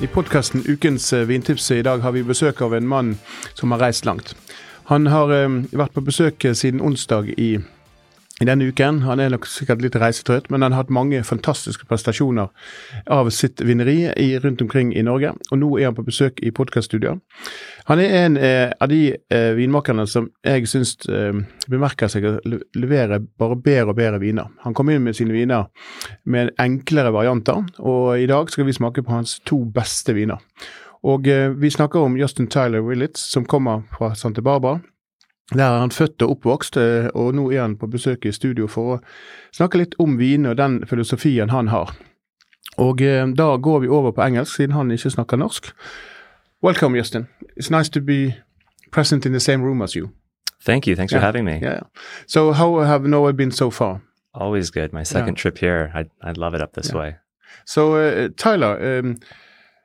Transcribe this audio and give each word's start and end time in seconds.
I 0.00 0.06
podkasten 0.06 0.62
Ukens 0.64 1.12
eh, 1.12 1.26
vintips 1.28 1.70
i 1.70 1.82
dag 1.82 2.00
har 2.00 2.12
vi 2.12 2.22
besøk 2.24 2.62
av 2.64 2.72
en 2.74 2.86
mann 2.88 3.10
som 3.52 3.74
har 3.74 3.82
reist 3.82 4.06
langt. 4.08 4.32
Han 4.88 5.10
har 5.12 5.28
eh, 5.28 5.58
vært 5.76 5.92
på 5.92 6.00
besøk 6.06 6.44
eh, 6.48 6.54
siden 6.56 6.80
onsdag 6.80 7.28
i, 7.36 7.58
i, 8.40 8.46
denne 8.48 8.66
uken. 8.70 9.02
Han 9.04 9.20
er 9.20 9.30
nok 9.32 9.46
sikkert 9.48 9.82
litt 9.84 9.96
reisetrøtt, 10.00 10.48
men 10.50 10.64
han 10.64 10.74
har 10.74 10.84
hatt 10.84 10.92
mange 10.94 11.22
fantastiske 11.26 11.86
prestasjoner 11.88 12.48
av 13.12 13.30
sitt 13.34 13.60
vinneri 13.60 14.08
i, 14.16 14.30
rundt 14.40 14.62
omkring 14.64 14.94
i 14.96 15.04
Norge. 15.06 15.34
Og 15.50 15.60
nå 15.60 15.70
er 15.78 15.90
han 15.90 15.96
på 15.98 16.06
besøk 16.06 16.40
i 16.44 16.52
podkaststudier. 16.54 17.20
Han 17.90 18.02
er 18.02 18.16
en 18.22 18.36
eh, 18.40 18.72
av 18.80 18.90
de 18.92 19.02
eh, 19.12 19.52
vinmakerne 19.58 20.06
som 20.08 20.30
jeg 20.46 20.68
syns 20.70 20.96
eh, 21.10 21.36
bemerker 21.70 22.12
seg 22.12 22.26
å 22.26 22.36
levere 22.78 23.20
bare 23.20 23.58
bedre 23.60 23.94
og 23.94 23.98
bedre 24.00 24.20
viner. 24.22 24.52
Han 24.64 24.76
kom 24.76 24.92
inn 24.92 25.04
med 25.04 25.18
sine 25.18 25.36
viner 25.36 25.68
med 26.24 26.54
enklere 26.60 27.12
varianter, 27.14 27.64
og 27.78 28.14
i 28.20 28.28
dag 28.30 28.52
skal 28.52 28.68
vi 28.68 28.76
smake 28.76 29.04
på 29.04 29.16
hans 29.16 29.38
to 29.48 29.64
beste 29.74 30.16
viner. 30.16 30.40
Og 31.06 31.28
eh, 31.28 31.48
vi 31.50 31.70
snakker 31.70 32.00
om 32.00 32.16
Justin 32.16 32.48
Tyler 32.50 32.80
Willits, 32.84 33.20
som 33.32 33.44
kommer 33.44 33.82
fra 33.96 34.14
Santa 34.14 34.42
Barbara. 34.42 34.80
Der 35.54 35.64
er 35.64 35.80
han 35.80 35.90
født 35.90 36.22
og 36.22 36.30
oppvokst, 36.30 36.76
eh, 36.76 37.08
og 37.14 37.34
nå 37.34 37.50
er 37.50 37.60
han 37.60 37.76
på 37.76 37.86
besøk 37.90 38.26
i 38.26 38.32
studio 38.32 38.66
for 38.70 38.94
å 38.94 38.98
snakke 39.52 39.78
litt 39.78 39.94
om 39.98 40.18
vin 40.18 40.46
og 40.46 40.56
den 40.56 40.86
filosofien 40.86 41.50
han 41.50 41.68
har. 41.68 41.90
Og 42.78 43.02
eh, 43.02 43.26
da 43.26 43.56
går 43.56 43.80
vi 43.80 43.88
over 43.88 44.14
på 44.14 44.22
engelsk, 44.22 44.56
siden 44.56 44.76
han 44.76 44.90
ikke 44.90 45.10
snakker 45.10 45.36
norsk. 45.36 45.72
Welcome, 46.62 46.96
Justin. 46.96 47.26
It's 47.56 47.70
nice 47.70 47.90
to 47.90 48.00
be 48.00 48.34
present 48.92 49.26
in 49.26 49.32
the 49.32 49.40
same 49.40 49.64
room 49.64 49.82
as 49.82 49.96
you. 49.96 50.10
Thank 50.62 50.86
you. 50.86 50.94
Thanks 50.94 51.12
yeah. 51.12 51.20
for 51.20 51.26
having 51.26 51.44
me. 51.44 51.58
Yeah. 51.62 51.80
So 52.26 52.52
how 52.52 52.80
have 52.84 53.08
Norway 53.08 53.32
been 53.32 53.50
so 53.50 53.70
far? 53.70 54.00
Always 54.34 54.70
good. 54.70 54.92
My 54.92 55.02
second 55.04 55.36
yeah. 55.36 55.42
trip 55.42 55.58
here. 55.58 55.90
I 55.94 56.04
I 56.22 56.32
love 56.32 56.54
it 56.54 56.60
up 56.60 56.74
this 56.74 56.92
way. 56.92 57.16
So 57.64 57.94
uh, 57.96 58.28
Tyler, 58.36 58.98
um, 58.98 59.16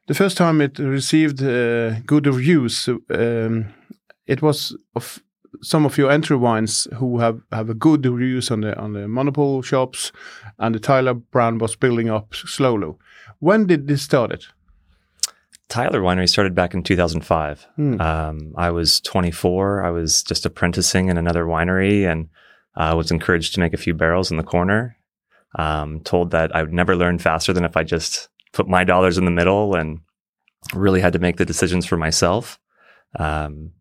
the 0.08 0.14
first 0.14 0.38
time 0.38 0.62
it 0.62 0.78
received 0.80 1.42
uh, 1.42 2.00
good 2.06 2.28
reviews, 2.28 2.90
um, 3.10 3.66
it 4.28 4.42
was 4.42 4.78
of 4.96 5.20
some 5.62 5.86
of 5.86 5.98
your 5.98 6.12
entry 6.12 6.38
wines 6.38 6.88
who 6.96 7.20
have, 7.20 7.42
have 7.52 7.70
a 7.70 7.74
good 7.74 8.06
reviews 8.06 8.52
on 8.52 8.62
the 8.62 8.78
on 8.78 8.94
the 8.94 9.08
monopole 9.08 9.62
shops, 9.62 10.12
and 10.60 10.76
the 10.76 10.80
Tyler 10.80 11.14
brand 11.14 11.62
was 11.62 11.76
building 11.76 12.10
up 12.10 12.34
slowly. 12.34 12.94
When 13.40 13.68
did 13.68 13.88
this 13.88 14.02
started? 14.02 14.46
Tyler 15.68 16.02
Winery 16.02 16.30
started 16.30 16.54
back 16.54 16.74
in 16.74 16.84
2005. 16.84 17.68
Hmm. 17.76 18.00
Um, 18.00 18.54
I 18.56 18.70
was 18.70 19.02
24. 19.02 19.84
I 19.84 19.90
was 19.90 20.24
just 20.24 20.46
apprenticing 20.46 21.10
in 21.10 21.18
another 21.18 21.46
winery 21.46 22.10
and 22.10 22.30
I 22.76 22.90
uh, 22.90 22.96
was 22.96 23.10
encouraged 23.10 23.54
to 23.56 23.60
make 23.60 23.74
a 23.74 23.78
few 23.78 23.94
barrels 23.94 24.32
in 24.32 24.38
the 24.38 24.44
corner. 24.44 24.98
Um, 25.58 26.02
told 26.02 26.32
that 26.32 26.54
I 26.54 26.64
would 26.64 26.74
never 26.74 26.96
learn 26.96 27.18
faster 27.18 27.54
than 27.54 27.64
if 27.64 27.78
I 27.78 27.84
just 27.84 28.28
put 28.52 28.68
my 28.68 28.84
dollars 28.84 29.18
in 29.18 29.26
the 29.26 29.32
middle 29.32 29.74
and 29.74 30.02
really 30.74 31.00
had 31.00 31.14
to 31.14 31.20
make 31.20 31.38
the 31.38 31.46
decisions 31.46 31.86
for 31.86 31.98
myself. 31.98 32.60
Um, 33.18 33.72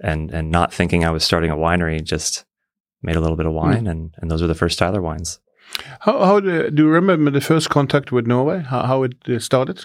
and 0.00 0.30
and 0.30 0.50
not 0.50 0.72
thinking 0.72 1.04
I 1.04 1.10
was 1.10 1.24
starting 1.24 1.50
a 1.50 1.56
winery, 1.56 2.02
just 2.02 2.44
made 3.02 3.16
a 3.16 3.20
little 3.20 3.36
bit 3.36 3.46
of 3.46 3.52
hmm. 3.52 3.58
wine, 3.58 3.84
mm. 3.84 3.90
and 3.90 4.14
and 4.18 4.30
those 4.30 4.42
were 4.42 4.48
the 4.48 4.54
first 4.54 4.78
Tyler 4.78 5.02
wines. 5.02 5.40
How, 6.00 6.24
how 6.24 6.40
do, 6.40 6.70
do 6.70 6.84
you 6.84 6.88
remember 6.88 7.30
the 7.30 7.40
first 7.40 7.68
contact 7.68 8.10
with 8.10 8.26
Norway? 8.26 8.62
How, 8.62 8.84
how 8.84 9.02
it 9.02 9.14
uh, 9.28 9.38
started? 9.38 9.84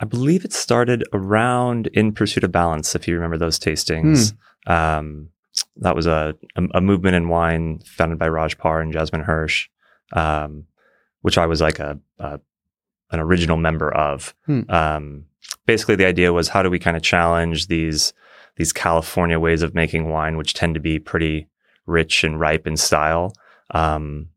I 0.00 0.04
believe 0.04 0.44
it 0.44 0.52
started 0.52 1.04
around 1.12 1.88
In 1.88 2.12
Pursuit 2.12 2.44
of 2.44 2.52
Balance, 2.52 2.94
if 2.94 3.08
you 3.08 3.14
remember 3.16 3.36
those 3.36 3.58
tastings. 3.58 4.32
Mm. 4.66 4.70
Um, 4.70 5.28
that 5.76 5.96
was 5.96 6.06
a, 6.06 6.36
a, 6.54 6.62
a, 6.74 6.80
movement 6.80 7.16
in 7.16 7.28
wine 7.28 7.80
founded 7.84 8.18
by 8.18 8.28
Raj 8.28 8.56
Parr 8.58 8.80
and 8.80 8.92
Jasmine 8.92 9.22
Hirsch, 9.22 9.68
um, 10.12 10.66
which 11.22 11.36
I 11.36 11.46
was 11.46 11.60
like 11.60 11.80
a, 11.80 11.98
a 12.18 12.38
an 13.10 13.20
original 13.20 13.56
member 13.56 13.92
of. 13.92 14.34
Hmm. 14.46 14.60
Um, 14.68 15.24
basically, 15.66 15.96
the 15.96 16.04
idea 16.04 16.32
was 16.32 16.48
how 16.48 16.62
do 16.62 16.70
we 16.70 16.78
kind 16.78 16.96
of 16.96 17.02
challenge 17.02 17.66
these 17.66 18.12
these 18.58 18.72
California 18.72 19.38
ways 19.38 19.62
of 19.62 19.74
making 19.74 20.10
wine, 20.10 20.36
which 20.36 20.52
tend 20.52 20.74
to 20.74 20.80
be 20.80 20.98
pretty 20.98 21.48
rich 21.86 22.24
and 22.24 22.38
ripe 22.38 22.66
in 22.66 22.76
style. 22.76 23.32
Um, 23.70 24.28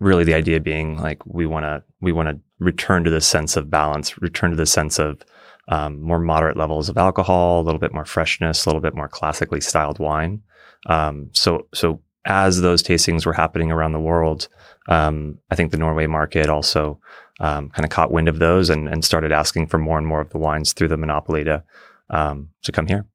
really, 0.00 0.24
the 0.24 0.34
idea 0.34 0.60
being 0.60 0.98
like 0.98 1.24
we 1.26 1.46
want 1.46 1.64
to 1.64 1.84
we 2.00 2.10
want 2.10 2.28
to 2.28 2.40
return 2.58 3.04
to 3.04 3.10
the 3.10 3.20
sense 3.20 3.56
of 3.56 3.70
balance, 3.70 4.20
return 4.20 4.50
to 4.50 4.56
the 4.56 4.66
sense 4.66 4.98
of 4.98 5.22
um, 5.68 6.00
more 6.00 6.18
moderate 6.18 6.56
levels 6.56 6.88
of 6.88 6.98
alcohol, 6.98 7.60
a 7.60 7.62
little 7.62 7.78
bit 7.78 7.94
more 7.94 8.04
freshness, 8.04 8.64
a 8.64 8.68
little 8.68 8.80
bit 8.80 8.94
more 8.94 9.08
classically 9.08 9.60
styled 9.60 9.98
wine. 9.98 10.42
Um, 10.86 11.28
so 11.32 11.68
so 11.74 12.00
as 12.24 12.60
those 12.60 12.82
tastings 12.82 13.24
were 13.24 13.32
happening 13.32 13.70
around 13.70 13.92
the 13.92 14.00
world, 14.00 14.48
um, 14.88 15.38
I 15.50 15.54
think 15.54 15.70
the 15.70 15.78
Norway 15.78 16.06
market 16.06 16.48
also 16.48 17.00
um, 17.40 17.70
kind 17.70 17.84
of 17.84 17.90
caught 17.90 18.10
wind 18.10 18.28
of 18.28 18.38
those 18.38 18.68
and, 18.68 18.86
and, 18.88 19.02
started 19.02 19.32
asking 19.32 19.66
for 19.66 19.78
more 19.78 19.96
and 19.96 20.06
more 20.06 20.20
of 20.20 20.28
the 20.28 20.36
wines 20.36 20.74
through 20.74 20.88
the 20.88 20.98
monopoly 20.98 21.42
to 21.44 21.64
um, 22.10 22.50
to 22.62 22.72
come 22.72 22.86
here. 22.86 23.06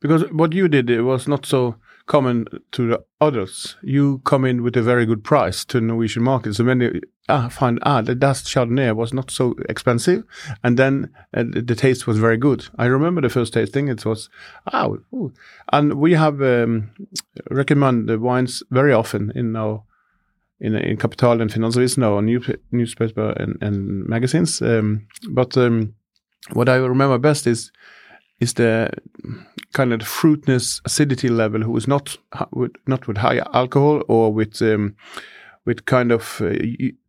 Because 0.00 0.30
what 0.30 0.52
you 0.52 0.68
did 0.68 0.90
it 0.90 1.02
was 1.02 1.26
not 1.26 1.46
so 1.46 1.76
common 2.06 2.46
to 2.72 2.88
the 2.88 3.04
others. 3.20 3.76
You 3.82 4.20
come 4.24 4.44
in 4.44 4.62
with 4.62 4.76
a 4.76 4.82
very 4.82 5.06
good 5.06 5.24
price 5.24 5.64
to 5.66 5.80
the 5.80 5.86
Norwegian 5.86 6.22
market. 6.22 6.54
So 6.54 6.64
many 6.64 7.00
ah, 7.28 7.48
find 7.48 7.78
ah 7.82 8.02
that 8.02 8.20
Chardonnay 8.20 8.94
was 8.94 9.12
not 9.12 9.30
so 9.30 9.54
expensive, 9.68 10.24
and 10.62 10.76
then 10.76 11.10
uh, 11.32 11.44
the 11.46 11.74
taste 11.74 12.06
was 12.06 12.18
very 12.18 12.36
good. 12.36 12.66
I 12.76 12.86
remember 12.86 13.22
the 13.22 13.30
first 13.30 13.54
tasting; 13.54 13.88
it 13.88 14.04
was 14.04 14.28
ah, 14.72 14.88
ooh. 15.14 15.32
and 15.72 15.94
we 15.94 16.12
have 16.12 16.42
um, 16.42 16.90
recommend 17.50 18.08
the 18.08 18.18
wines 18.18 18.62
very 18.70 18.92
often 18.92 19.32
in 19.34 19.56
our 19.56 19.82
in 20.60 20.74
in 20.74 20.96
Kapital 20.96 21.40
and 21.40 21.50
Finansavisen 21.50 22.06
or 22.06 22.22
new, 22.22 22.40
newspaper 22.70 23.30
and, 23.30 23.56
and 23.62 24.06
magazines. 24.06 24.60
Um, 24.60 25.06
but 25.30 25.56
um, 25.56 25.94
what 26.52 26.68
I 26.68 26.76
remember 26.76 27.18
best 27.18 27.46
is 27.46 27.72
is 28.40 28.54
the 28.54 28.90
kind 29.72 29.92
of 29.92 30.00
the 30.00 30.04
fruitness 30.04 30.80
acidity 30.84 31.28
level 31.28 31.62
who 31.62 31.76
is 31.76 31.86
not 31.86 32.16
with, 32.52 32.72
not 32.86 33.06
with 33.06 33.18
high 33.18 33.40
alcohol 33.52 34.02
or 34.08 34.32
with 34.32 34.60
um, 34.62 34.96
with 35.66 35.84
kind 35.86 36.12
of 36.12 36.40
uh, 36.40 36.54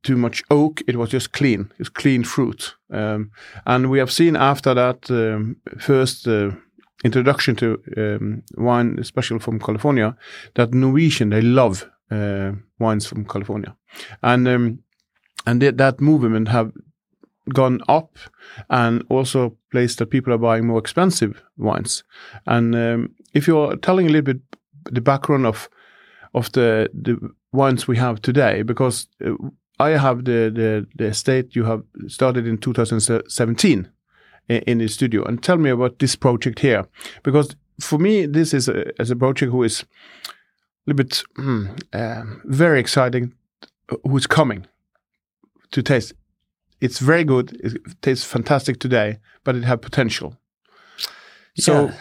too 0.03 0.15
much 0.15 0.43
oak. 0.49 0.81
It 0.87 0.95
was 0.95 1.09
just 1.09 1.33
clean. 1.33 1.71
It's 1.77 1.89
clean 1.89 2.23
fruit, 2.23 2.75
um, 2.89 3.31
and 3.65 3.89
we 3.89 3.99
have 3.99 4.11
seen 4.11 4.35
after 4.35 4.73
that 4.73 5.09
um, 5.09 5.57
first. 5.79 6.27
Uh, 6.27 6.51
introduction 7.03 7.55
to 7.55 7.79
um, 7.97 8.41
wine, 8.57 8.97
especially 8.99 9.37
from 9.37 9.59
California, 9.59 10.15
that 10.55 10.73
Norwegian 10.73 11.29
they 11.29 11.41
love 11.41 11.87
uh, 12.09 12.51
wines 12.79 13.05
from 13.05 13.25
California, 13.25 13.75
and 14.23 14.47
um, 14.47 14.79
and 15.45 15.61
th 15.61 15.75
that 15.77 16.01
movement 16.01 16.47
have 16.47 16.71
gone 17.53 17.81
up, 17.87 18.17
and 18.69 19.03
also 19.09 19.57
place 19.71 19.95
that 19.95 20.07
people 20.07 20.33
are 20.33 20.37
buying 20.37 20.67
more 20.67 20.79
expensive 20.79 21.43
wines. 21.57 22.03
And 22.45 22.75
um, 22.75 23.15
if 23.33 23.47
you're 23.47 23.75
telling 23.77 24.07
a 24.07 24.09
little 24.09 24.33
bit 24.33 24.41
the 24.91 25.01
background 25.01 25.45
of 25.45 25.69
of 26.33 26.51
the 26.51 26.89
the 26.93 27.17
wines 27.51 27.87
we 27.87 27.97
have 27.97 28.21
today, 28.21 28.63
because 28.63 29.07
uh, 29.25 29.33
I 29.79 29.91
have 29.91 30.25
the, 30.25 30.51
the 30.53 30.87
the 30.95 31.05
estate 31.05 31.55
you 31.55 31.65
have 31.65 31.83
started 32.07 32.47
in 32.47 32.57
2017 32.57 33.89
in, 34.49 34.57
in 34.57 34.77
the 34.79 34.87
studio, 34.87 35.23
and 35.23 35.41
tell 35.41 35.57
me 35.57 35.69
about 35.69 35.99
this 35.99 36.15
project 36.15 36.59
here, 36.59 36.85
because 37.23 37.55
for 37.79 37.99
me 37.99 38.25
this 38.25 38.53
is 38.53 38.69
a, 38.69 38.91
as 38.99 39.11
a 39.11 39.15
project 39.15 39.51
who 39.51 39.63
is 39.63 39.81
a 39.81 40.91
little 40.91 40.97
bit 40.97 41.23
mm, 41.37 41.67
uh, 41.93 42.23
very 42.45 42.79
exciting, 42.79 43.33
who's 44.03 44.27
coming 44.27 44.65
to 45.71 45.83
taste 45.83 46.13
it's 46.81 46.99
very 46.99 47.23
good. 47.23 47.53
It 47.63 48.01
tastes 48.01 48.25
fantastic 48.25 48.79
today, 48.79 49.19
but 49.43 49.55
it 49.55 49.63
had 49.63 49.81
potential. 49.81 50.37
So, 51.57 51.85
yeah. 51.85 51.93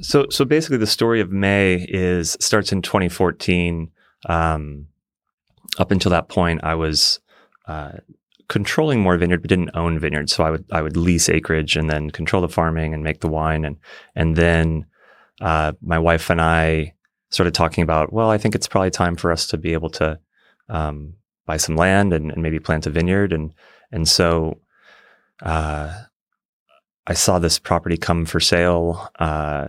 so, 0.00 0.26
so 0.30 0.44
basically, 0.44 0.78
the 0.78 0.86
story 0.86 1.20
of 1.20 1.30
Mae 1.30 1.86
is 1.88 2.36
starts 2.40 2.72
in 2.72 2.82
2014. 2.82 3.90
Um, 4.28 4.86
up 5.78 5.90
until 5.90 6.10
that 6.10 6.28
point, 6.28 6.60
I 6.64 6.74
was 6.74 7.20
uh, 7.66 7.92
controlling 8.48 9.00
more 9.00 9.16
vineyard, 9.16 9.42
but 9.42 9.48
didn't 9.48 9.70
own 9.74 9.98
vineyards. 9.98 10.34
So 10.34 10.44
I 10.44 10.50
would 10.50 10.64
I 10.72 10.82
would 10.82 10.96
lease 10.96 11.28
acreage 11.28 11.76
and 11.76 11.88
then 11.90 12.10
control 12.10 12.42
the 12.42 12.48
farming 12.48 12.94
and 12.94 13.02
make 13.02 13.20
the 13.20 13.28
wine. 13.28 13.64
And 13.64 13.76
and 14.14 14.36
then 14.36 14.86
uh, 15.40 15.72
my 15.82 15.98
wife 15.98 16.30
and 16.30 16.40
I 16.40 16.94
started 17.30 17.54
talking 17.54 17.82
about, 17.82 18.12
well, 18.12 18.30
I 18.30 18.38
think 18.38 18.54
it's 18.54 18.68
probably 18.68 18.90
time 18.90 19.16
for 19.16 19.32
us 19.32 19.46
to 19.48 19.58
be 19.58 19.72
able 19.72 19.90
to 19.90 20.18
um, 20.68 21.14
buy 21.44 21.56
some 21.56 21.76
land 21.76 22.12
and, 22.12 22.30
and, 22.30 22.42
maybe 22.42 22.58
plant 22.58 22.86
a 22.86 22.90
vineyard. 22.90 23.32
And 23.32 23.52
and 23.96 24.06
so 24.06 24.60
uh, 25.42 25.92
I 27.06 27.14
saw 27.14 27.38
this 27.38 27.58
property 27.58 27.96
come 27.96 28.26
for 28.26 28.40
sale. 28.40 29.10
Uh, 29.18 29.68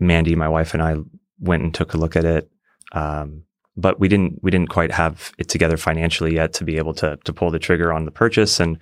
Mandy, 0.00 0.34
my 0.34 0.48
wife, 0.48 0.74
and 0.74 0.82
I 0.82 0.96
went 1.38 1.62
and 1.62 1.72
took 1.72 1.94
a 1.94 1.96
look 1.96 2.16
at 2.16 2.24
it. 2.24 2.50
Um, 2.90 3.44
but 3.76 4.00
we 4.00 4.08
didn't 4.08 4.42
we 4.42 4.50
didn't 4.50 4.70
quite 4.70 4.90
have 4.90 5.32
it 5.38 5.48
together 5.48 5.76
financially 5.76 6.34
yet 6.34 6.52
to 6.54 6.64
be 6.64 6.76
able 6.76 6.94
to 6.94 7.18
to 7.24 7.32
pull 7.32 7.50
the 7.50 7.58
trigger 7.58 7.92
on 7.92 8.04
the 8.04 8.10
purchase 8.10 8.58
and 8.58 8.78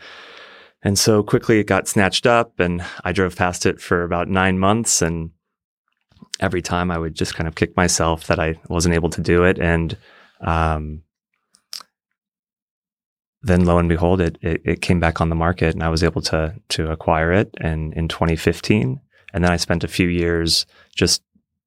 and 0.83 0.99
so 0.99 1.23
quickly 1.23 1.59
it 1.59 1.67
got 1.67 1.89
snatched 1.89 2.27
up 2.27 2.61
and 2.61 2.85
I 3.05 3.13
drove 3.13 3.35
past 3.35 3.67
it 3.67 3.81
for 3.81 4.05
about 4.05 4.29
9 4.29 4.59
months 4.59 5.03
and 5.03 5.31
every 6.39 6.63
time 6.63 6.93
I 6.93 6.99
would 6.99 7.15
just 7.15 7.35
kind 7.35 7.49
of 7.49 7.57
kick 7.57 7.77
myself 7.77 8.29
that 8.29 8.39
I 8.39 8.61
wasn't 8.69 8.95
able 8.95 9.11
to 9.11 9.21
do 9.21 9.43
it 9.45 9.59
and 9.59 9.97
um, 10.43 11.03
then 13.45 13.65
lo 13.65 13.79
and 13.79 13.89
behold 13.89 14.21
it, 14.21 14.39
it, 14.41 14.61
it 14.65 14.83
came 14.83 15.01
back 15.01 15.21
on 15.21 15.29
the 15.29 15.35
market 15.35 15.75
and 15.75 15.83
I 15.83 15.89
was 15.89 16.03
able 16.03 16.23
to 16.23 16.55
to 16.71 16.91
acquire 16.91 17.33
it 17.33 17.55
and 17.61 17.93
in 17.95 18.09
2015 18.09 19.01
and 19.33 19.45
then 19.45 19.53
I 19.53 19.57
spent 19.57 19.85
a 19.85 19.89
few 19.89 20.09
years 20.09 20.65
just 20.95 21.23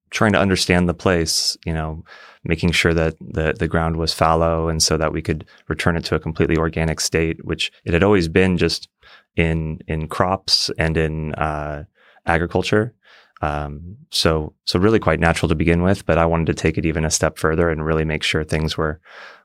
trying 0.10 0.32
to 0.32 0.40
understand 0.40 0.88
the 0.88 0.94
place, 0.94 1.58
you 1.66 1.74
know, 1.74 2.04
making 2.44 2.72
sure 2.72 2.94
that 2.94 3.16
the 3.20 3.54
the 3.54 3.68
ground 3.68 3.98
was 3.98 4.14
fallow 4.14 4.70
and 4.70 4.82
so 4.82 4.98
that 4.98 5.12
we 5.12 5.22
could 5.22 5.46
return 5.68 5.98
it 5.98 6.06
to 6.06 6.16
a 6.16 6.20
completely 6.20 6.58
organic 6.58 7.00
state, 7.00 7.44
which 7.46 7.72
it 7.86 7.94
had 7.94 8.04
always 8.04 8.28
been 8.28 8.58
just 8.58 8.90
in 9.36 9.80
in 9.88 10.08
crops 10.08 10.72
and 10.78 10.98
in 10.98 11.34
uh, 11.36 11.84
agriculture. 12.26 12.94
Um, 13.42 13.98
so 14.10 14.54
so 14.66 14.80
really 14.80 15.00
quite 15.00 15.20
natural 15.20 15.50
to 15.50 15.56
begin 15.56 15.84
with, 15.84 16.06
but 16.06 16.18
I 16.18 16.26
wanted 16.26 16.48
to 16.48 16.54
take 16.54 16.78
it 16.78 16.86
even 16.86 17.06
a 17.06 17.12
step 17.12 17.38
further 17.38 17.70
and 17.70 17.86
really 17.86 18.06
make 18.06 18.24
sure 18.24 18.44
things 18.44 18.78
were 18.78 19.00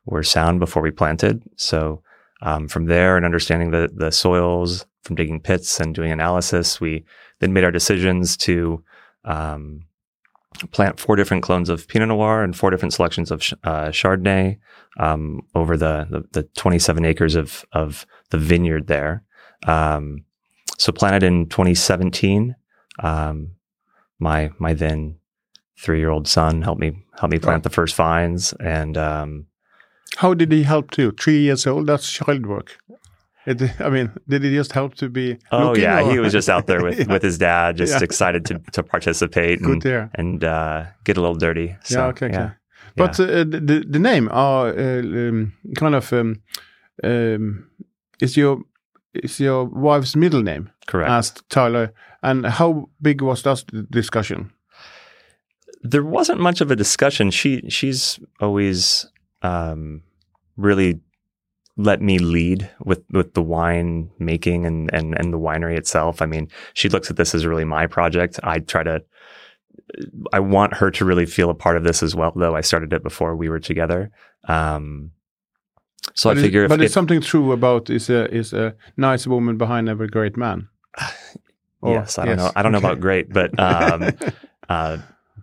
were 0.07 0.23
sound 0.23 0.61
before 0.61 0.83
we 0.83 0.91
planted. 0.91 1.43
So 1.57 2.03
um, 2.43 2.69
from 2.69 2.87
there 2.87 3.17
and 3.17 3.25
understanding 3.25 3.71
the 3.71 3.91
the 3.95 4.11
soils, 4.11 4.85
from 5.03 5.17
digging 5.17 5.41
pits 5.41 5.81
and 5.81 5.95
doing 5.95 6.13
analysis, 6.13 6.81
we 6.81 7.05
then 7.41 7.53
made 7.53 7.65
our 7.65 7.71
decisions 7.71 8.37
to 8.37 8.83
um, 9.25 9.85
plant 10.71 11.01
four 11.01 11.17
different 11.17 11.43
clones 11.43 11.69
of 11.69 11.89
Pinot 11.89 12.09
Noir 12.09 12.43
and 12.43 12.57
four 12.57 12.71
different 12.71 12.93
selections 12.93 13.31
of 13.31 13.41
uh, 13.65 13.89
Chardonnay 13.89 14.59
um, 14.99 15.41
over 15.55 15.77
the, 15.77 16.07
the, 16.11 16.43
the 16.43 16.43
27 16.57 17.05
acres 17.05 17.35
of 17.35 17.65
of 17.73 18.07
the 18.31 18.39
vineyard 18.39 18.87
there. 18.87 19.25
Um, 19.67 20.25
so 20.79 20.93
planted 20.93 21.23
in 21.23 21.49
2017. 21.49 22.57
Um, 23.03 23.53
my 24.19 24.51
my 24.59 24.75
then 24.75 25.17
three 25.79 25.99
year 25.99 26.11
old 26.11 26.29
son 26.29 26.63
helped 26.63 26.81
me 26.81 26.93
help 27.19 27.31
me 27.31 27.39
plant 27.39 27.63
the 27.63 27.71
first 27.71 27.95
vines 27.95 28.53
and. 28.55 28.97
How 30.17 30.35
did 30.35 30.53
he 30.53 30.63
help 30.63 30.91
too? 30.91 31.13
Three 31.13 31.41
years 31.41 31.67
old. 31.67 31.87
That's 31.87 32.11
child 32.11 32.47
work. 32.47 32.79
It, 33.45 33.81
I 33.81 33.89
mean, 33.89 34.13
did 34.29 34.45
he 34.45 34.55
just 34.55 34.73
help 34.73 34.95
to 34.97 35.09
be? 35.09 35.39
Oh 35.51 35.75
yeah, 35.75 36.01
or? 36.01 36.13
he 36.13 36.19
was 36.21 36.33
just 36.33 36.49
out 36.49 36.67
there 36.67 36.83
with, 36.83 36.99
yeah. 36.99 37.13
with 37.13 37.23
his 37.23 37.39
dad, 37.39 37.77
just 37.77 37.95
yeah. 37.95 38.05
excited 38.05 38.45
to, 38.47 38.61
to 38.73 38.83
participate 38.83 39.61
and, 39.61 39.85
and 40.15 40.45
uh, 40.45 40.85
get 41.05 41.17
a 41.17 41.21
little 41.21 41.35
dirty. 41.35 41.77
So, 41.83 41.99
yeah, 41.99 42.07
okay, 42.09 42.31
yeah. 42.31 42.45
okay. 42.45 42.55
But 42.95 43.19
uh, 43.19 43.45
the 43.45 43.85
the 43.89 43.99
name 43.99 44.29
are 44.31 44.69
uh, 44.69 45.01
um, 45.01 45.53
kind 45.77 45.95
of 45.95 46.13
um, 46.13 46.43
um, 47.03 47.69
is 48.21 48.37
your 48.37 48.63
is 49.15 49.41
your 49.41 49.65
wife's 49.65 50.15
middle 50.15 50.43
name? 50.43 50.71
Correct. 50.87 51.11
Asked 51.11 51.49
Tyler, 51.49 51.93
and 52.23 52.47
how 52.47 52.91
big 53.01 53.23
was 53.23 53.43
that 53.43 53.65
discussion? 53.91 54.53
There 55.83 56.05
wasn't 56.05 56.39
much 56.39 56.61
of 56.61 56.71
a 56.71 56.77
discussion. 56.77 57.31
She 57.31 57.63
she's 57.69 58.21
always 58.41 59.07
um, 59.43 60.03
really 60.57 61.01
let 61.77 62.03
me 62.03 62.19
lead 62.19 62.71
with 62.85 63.03
with 63.11 63.35
the 63.35 63.43
wine 63.43 64.11
making 64.19 64.67
and 64.67 64.93
and 64.93 65.19
and 65.19 65.33
the 65.33 65.39
winery 65.39 65.77
itself. 65.77 66.21
I 66.23 66.27
mean, 66.27 66.49
she 66.75 66.89
looks 66.89 67.11
at 67.11 67.17
this 67.17 67.35
as 67.35 67.47
really 67.47 67.65
my 67.65 67.87
project. 67.87 68.39
I 68.43 68.59
try 68.59 68.83
to 68.83 69.03
I 70.33 70.41
want 70.41 70.75
her 70.75 70.91
to 70.91 71.05
really 71.05 71.27
feel 71.27 71.51
a 71.51 71.55
part 71.55 71.77
of 71.77 71.85
this 71.85 72.03
as 72.03 72.15
well, 72.15 72.33
though 72.35 72.57
I 72.57 72.61
started 72.61 72.93
it 72.93 73.03
before 73.03 73.37
we 73.37 73.49
were 73.49 73.61
together. 73.61 74.11
Um, 74.49 75.13
so 76.15 76.31
but 76.31 76.39
I 76.39 76.43
figure, 76.43 76.65
is, 76.65 76.69
but 76.69 76.81
it's 76.81 76.95
something 76.95 77.21
true 77.21 77.53
about 77.53 77.89
is 77.89 78.11
a 78.11 78.33
is 78.35 78.53
a 78.53 78.75
nice 78.97 79.27
woman 79.27 79.57
behind 79.57 79.89
every 79.89 80.09
great 80.09 80.37
man. 80.37 80.69
Or, 81.81 81.95
yes, 81.95 82.19
I 82.19 82.25
don't 82.25 82.39
yes. 82.39 82.45
know. 82.45 82.53
I 82.57 82.63
don't 82.63 82.75
okay. 82.75 82.83
know 82.83 82.91
about 82.91 83.01
great, 83.01 83.33
but 83.33 83.59
um, 83.59 84.11
uh, 84.69 84.99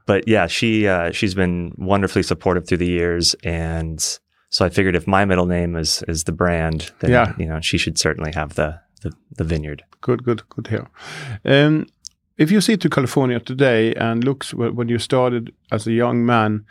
but 0.10 0.28
yeah, 0.28 0.48
she 0.48 0.88
uh, 0.88 1.12
she's 1.12 1.36
been 1.36 1.72
wonderfully 1.78 2.24
supportive 2.24 2.68
through 2.68 2.80
the 2.80 2.88
years, 2.88 3.36
and 3.44 4.02
so 4.50 4.66
I 4.66 4.70
figured 4.70 4.96
if 4.96 5.06
my 5.06 5.24
middle 5.24 5.46
name 5.46 5.76
is 5.76 6.04
is 6.08 6.24
the 6.24 6.32
brand, 6.32 6.92
then 7.00 7.12
yeah. 7.12 7.34
you 7.38 7.46
know 7.46 7.62
she 7.62 7.78
should 7.78 8.00
certainly 8.00 8.32
have 8.32 8.56
the 8.56 8.80
the, 9.04 9.12
the 9.38 9.44
vineyard. 9.44 9.84
Good, 10.02 10.24
good, 10.24 10.42
good 10.50 10.68
here. 10.68 10.88
Um, 11.46 11.86
if 12.40 12.50
you 12.50 12.60
see 12.60 12.76
to 12.78 12.90
California 12.90 13.40
today 13.40 13.94
and 13.94 14.24
looks 14.24 14.52
when 14.52 14.90
you 14.90 14.98
started 14.98 15.54
as 15.72 15.86
a 15.86 15.92
young 15.92 16.26
man, 16.26 16.66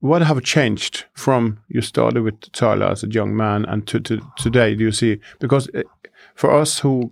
what 0.00 0.22
have 0.22 0.42
changed 0.42 1.04
from 1.14 1.60
you 1.68 1.82
started 1.82 2.24
with 2.24 2.40
Tyler 2.50 2.86
as 2.86 3.04
a 3.04 3.08
young 3.08 3.36
man 3.36 3.66
and 3.66 3.86
to, 3.86 4.00
to 4.00 4.20
today? 4.36 4.74
Do 4.74 4.82
you 4.82 4.92
see 4.92 5.20
because 5.38 5.70
eh, 5.74 5.84
for 6.40 6.50
us 6.50 6.78
who 6.78 7.10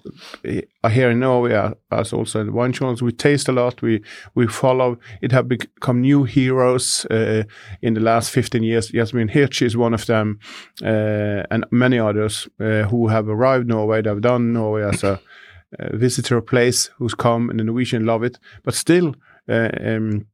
are 0.83 0.91
here 0.91 1.11
in 1.11 1.21
Norway, 1.21 1.53
as 1.91 2.15
also 2.15 2.41
in 2.41 2.47
the 2.47 2.53
wine 2.53 2.73
channels, 2.73 3.03
we 3.03 3.13
taste 3.13 3.47
a 3.47 3.53
lot. 3.53 3.83
We 3.83 4.03
we 4.35 4.47
follow. 4.47 4.99
It 5.21 5.33
have 5.33 5.49
become 5.49 6.01
new 6.01 6.25
heroes 6.25 7.05
uh, 7.11 7.43
in 7.83 7.93
the 7.93 8.01
last 8.01 8.31
15 8.31 8.63
years. 8.63 8.91
Yasmin 8.91 9.29
Hirsch 9.29 9.61
is 9.61 9.77
one 9.77 9.93
of 9.93 10.07
them, 10.07 10.39
uh, 10.83 11.43
and 11.51 11.67
many 11.71 11.99
others 11.99 12.49
uh, 12.59 12.85
who 12.89 13.09
have 13.09 13.29
arrived 13.29 13.69
Norway. 13.69 14.01
They've 14.01 14.19
done 14.19 14.55
Norway 14.55 14.85
as 14.85 15.05
a, 15.05 15.21
visitor 15.93 16.41
place 16.41 16.91
who's 16.97 17.15
come, 17.15 17.51
and 17.51 17.61
the 17.61 17.65
Norwegian 17.65 18.07
love 18.07 18.23
it. 18.25 18.39
But 18.65 18.75
still. 18.75 19.15
Um, 19.51 20.27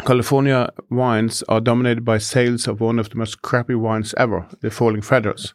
California 0.00 0.70
wines 0.90 1.42
are 1.48 1.60
dominated 1.60 2.04
by 2.04 2.18
sales 2.18 2.66
of 2.66 2.80
one 2.80 2.98
of 2.98 3.10
the 3.10 3.16
most 3.16 3.42
crappy 3.42 3.74
wines 3.74 4.14
ever, 4.16 4.46
the 4.60 4.70
Falling 4.70 5.02
Feathers. 5.02 5.54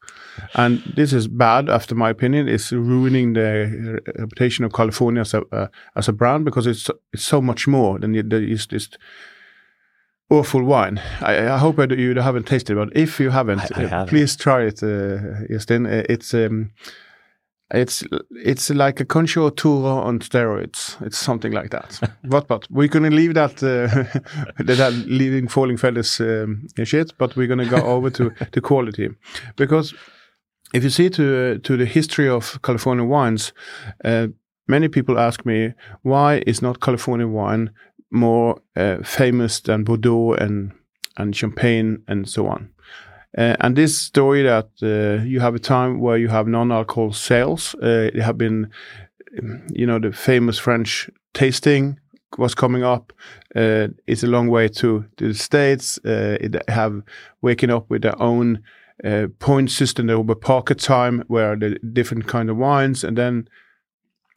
And 0.53 0.79
this 0.95 1.13
is 1.13 1.27
bad, 1.27 1.69
after 1.69 1.95
my 1.95 2.09
opinion. 2.09 2.47
It's 2.47 2.71
ruining 2.71 3.33
the 3.33 3.99
reputation 4.17 4.65
of 4.65 4.73
California 4.73 5.21
as 5.21 5.33
a, 5.33 5.41
uh, 5.51 5.67
as 5.95 6.07
a 6.07 6.13
brand 6.13 6.45
because 6.45 6.67
it's, 6.67 6.89
it's 7.13 7.23
so 7.23 7.41
much 7.41 7.67
more 7.67 7.99
than 7.99 8.13
just 8.13 8.69
this 8.69 8.89
awful 10.29 10.63
wine. 10.63 11.01
I, 11.21 11.49
I 11.49 11.57
hope 11.57 11.77
you 11.91 12.15
haven't 12.15 12.47
tasted 12.47 12.73
it, 12.73 12.75
but 12.75 12.95
if 12.95 13.19
you 13.19 13.29
haven't, 13.29 13.59
I, 13.77 13.83
I 13.83 13.85
uh, 13.85 14.05
please 14.05 14.35
try 14.35 14.63
it, 14.63 14.81
uh, 14.83 15.45
Justin. 15.49 15.85
Uh, 15.85 16.03
it's 16.09 16.33
um, 16.33 16.71
it's 17.75 18.03
it's 18.31 18.69
like 18.69 18.99
a 18.99 19.05
Concha 19.05 19.41
y 19.41 19.49
Toro 19.55 19.97
on 20.07 20.19
steroids. 20.19 20.95
It's 21.05 21.17
something 21.17 21.51
like 21.51 21.69
that. 21.69 21.99
but 22.23 22.47
but 22.47 22.67
we're 22.69 22.87
gonna 22.87 23.09
leave 23.09 23.33
that 23.33 23.63
uh, 23.63 24.19
that 24.63 24.93
leaving 25.07 25.47
falling 25.47 25.77
feathers 25.77 26.19
um, 26.19 26.67
shit. 26.83 27.13
But 27.17 27.35
we're 27.35 27.47
gonna 27.47 27.69
go 27.69 27.81
over 27.81 28.09
to 28.11 28.31
the 28.51 28.61
quality 28.61 29.09
because 29.55 29.93
if 30.73 30.83
you 30.83 30.89
see 30.89 31.09
to 31.09 31.59
to 31.59 31.77
the 31.77 31.85
history 31.85 32.29
of 32.29 32.59
California 32.61 33.05
wines, 33.05 33.53
uh, 34.03 34.27
many 34.67 34.87
people 34.87 35.19
ask 35.19 35.45
me 35.45 35.73
why 36.01 36.43
is 36.47 36.61
not 36.61 36.79
California 36.79 37.27
wine 37.27 37.71
more 38.11 38.61
uh, 38.75 38.97
famous 39.03 39.61
than 39.61 39.83
Bordeaux 39.83 40.33
and 40.33 40.71
and 41.17 41.35
Champagne 41.35 42.03
and 42.07 42.27
so 42.27 42.47
on. 42.47 42.69
Uh, 43.37 43.55
and 43.59 43.75
this 43.75 43.99
story 43.99 44.43
that 44.43 44.69
uh, 44.81 45.23
you 45.23 45.41
have 45.41 45.55
a 45.55 45.59
time 45.59 45.99
where 45.99 46.17
you 46.17 46.29
have 46.29 46.47
non-alcohol 46.47 47.11
sales, 47.11 47.75
uh, 47.83 48.09
it 48.13 48.21
have 48.21 48.37
been, 48.37 48.69
you 49.73 49.85
know, 49.85 49.99
the 49.99 50.11
famous 50.11 50.57
French 50.57 51.09
tasting 51.33 51.99
was 52.37 52.55
coming 52.55 52.83
up. 52.83 53.13
Uh, 53.55 53.87
it's 54.07 54.23
a 54.23 54.27
long 54.27 54.47
way 54.47 54.67
to, 54.67 55.05
the 55.17 55.33
States. 55.33 55.99
Uh, 56.05 56.37
it 56.39 56.69
have 56.69 57.01
waking 57.41 57.71
up 57.71 57.89
with 57.89 58.01
their 58.01 58.21
own 58.21 58.61
uh, 59.03 59.27
point 59.39 59.71
system. 59.71 60.07
Be 60.07 60.35
pocket 60.35 60.79
time 60.79 61.23
where 61.27 61.55
the 61.55 61.77
different 61.79 62.27
kind 62.27 62.49
of 62.49 62.57
wines. 62.57 63.03
And 63.03 63.17
then 63.17 63.49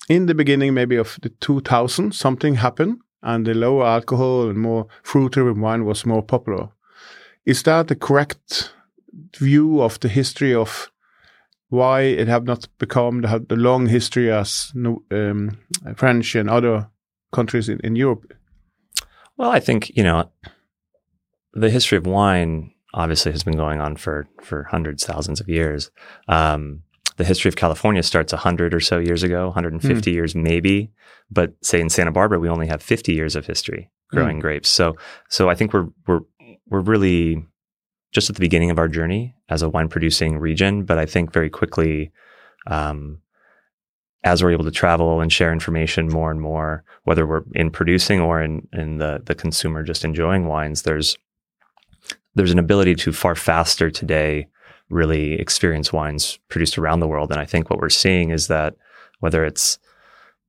in 0.09 0.27
the 0.27 0.35
beginning, 0.35 0.75
maybe 0.75 0.97
of 0.97 1.19
the 1.23 1.29
2000, 1.29 2.15
something 2.15 2.57
happened 2.57 2.99
and 3.23 3.47
the 3.47 3.55
lower 3.55 3.85
alcohol 3.85 4.49
and 4.49 4.59
more 4.59 4.87
fruity 5.03 5.41
wine 5.43 5.85
was 5.85 6.07
more 6.07 6.23
popular. 6.23 6.69
Is 7.45 7.63
that 7.65 7.89
the 7.89 7.97
correct 7.97 8.73
view 9.39 9.81
of 9.81 10.01
the 10.01 10.09
history 10.09 10.55
of 10.55 10.91
why 11.69 12.03
it 12.03 12.29
have 12.29 12.45
not 12.45 12.69
become 12.79 13.21
the, 13.21 13.45
the 13.49 13.57
long 13.57 13.87
history 13.87 14.31
as 14.31 14.73
um, 15.11 15.59
French 15.97 16.35
and 16.35 16.49
other 16.49 16.89
countries 17.33 17.69
in, 17.69 17.79
in 17.81 17.97
Europe? 17.97 18.33
Well, 19.37 19.51
I 19.51 19.61
think 19.61 19.91
you 19.97 20.03
know 20.03 20.31
the 21.53 21.71
history 21.71 21.99
of 21.99 22.07
wine 22.07 22.73
obviously 22.95 23.33
has 23.33 23.45
been 23.45 23.57
going 23.57 23.81
on 23.81 23.97
for 23.97 24.29
for 24.43 24.65
hundreds, 24.65 25.05
thousands 25.05 25.41
of 25.41 25.49
years. 25.49 25.91
Um, 26.27 26.83
the 27.17 27.25
history 27.25 27.49
of 27.49 27.57
California 27.57 28.03
starts 28.03 28.33
100 28.33 28.73
or 28.73 28.81
so 28.81 28.99
years 28.99 29.25
ago, 29.25 29.47
150 29.47 30.11
years 30.13 30.37
maybe. 30.37 30.93
But 31.31 31.53
say 31.63 31.81
in 31.81 31.91
Santa 31.91 32.13
Barbara, 32.13 32.39
we 32.39 32.49
only 32.49 32.69
have 32.69 32.81
50 32.81 33.13
years 33.13 33.35
of 33.35 33.45
history 33.45 33.91
growing 34.09 34.39
grapes. 34.39 34.69
So, 34.69 34.97
so 35.29 35.51
I 35.51 35.55
think 35.55 35.73
we're 35.73 35.89
we're 36.07 36.21
we're 36.69 36.81
really 36.81 37.45
just 38.13 38.31
at 38.31 38.37
the 38.37 38.41
beginning 38.41 38.71
of 38.71 38.79
our 38.79 38.89
journey 38.89 39.35
as 39.49 39.63
a 39.63 39.69
wine 39.69 39.89
producing 39.89 40.39
region. 40.39 40.85
But 40.85 40.99
I 40.99 41.07
think 41.07 41.33
very 41.33 41.51
quickly, 41.51 42.11
um, 42.67 43.21
as 44.25 44.43
we're 44.43 44.53
able 44.53 44.65
to 44.65 44.71
travel 44.71 45.21
and 45.21 45.33
share 45.33 45.53
information 45.53 46.09
more 46.09 46.31
and 46.31 46.41
more, 46.41 46.85
whether 47.05 47.27
we're 47.27 47.45
in 47.55 47.71
producing 47.71 48.21
or 48.21 48.43
in 48.43 48.67
in 48.73 48.99
the 48.99 49.23
the 49.25 49.35
consumer 49.35 49.83
just 49.83 50.05
enjoying 50.05 50.47
wines, 50.47 50.83
there's 50.83 51.17
there's 52.35 52.53
an 52.53 52.59
ability 52.59 52.95
to 52.95 53.13
far 53.13 53.35
faster 53.35 53.91
today 53.91 54.49
really 54.91 55.35
experience 55.35 55.93
wines 55.93 56.39
produced 56.49 56.79
around 56.79 57.01
the 57.01 57.09
world. 57.09 57.31
And 57.31 57.41
I 57.41 57.45
think 57.45 57.69
what 57.69 57.79
we're 57.79 57.91
seeing 57.91 58.31
is 58.31 58.49
that 58.49 58.75
whether 59.21 59.45
it's 59.45 59.79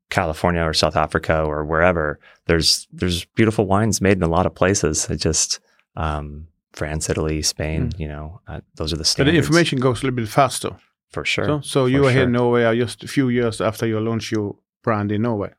California 0.10 0.62
or 0.62 0.74
South 0.74 0.96
Africa 0.96 1.44
or 1.44 1.66
wherever, 1.66 2.20
there's 2.46 2.88
there's 2.92 3.26
beautiful 3.26 3.66
wines 3.66 4.02
made 4.02 4.18
in 4.18 4.24
a 4.24 4.28
lot 4.28 4.46
of 4.46 4.56
places. 4.56 5.10
It 5.10 5.18
just 5.18 5.60
um, 5.96 6.48
France, 6.74 7.10
Italy, 7.10 7.42
Spain, 7.42 7.90
mm. 7.90 8.00
you 8.00 8.08
know, 8.08 8.42
uh, 8.48 8.62
those 8.76 8.94
are 8.94 8.98
the 8.98 9.06
standards. 9.06 9.30
But 9.30 9.32
the 9.32 9.38
information 9.38 9.80
goes 9.80 10.02
a 10.02 10.06
little 10.06 10.16
bit 10.16 10.28
faster. 10.30 10.78
For 11.12 11.26
sure. 11.26 11.46
So, 11.46 11.62
so 11.62 11.86
you 11.88 12.04
For 12.04 12.08
are 12.08 12.12
here 12.12 12.20
sure. 12.20 12.28
in 12.28 12.32
Norway 12.34 12.78
just 12.78 13.04
a 13.04 13.08
few 13.08 13.30
years 13.30 13.60
after 13.62 13.88
you 13.88 14.00
launch 14.00 14.32
your 14.32 14.56
brand 14.84 15.12
in 15.12 15.24
Norway. 15.24 15.52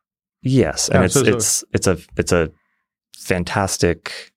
Yes, 0.42 0.88
and 0.88 1.00
Yeah, 1.00 1.04
it's 1.06 1.14
so- 1.14 1.24
so- 1.24 1.36
it's 1.36 1.64
it's 1.72 1.86
a 1.88 1.98
it's 2.16 2.32
a 2.32 2.50
fantastic 3.18 4.32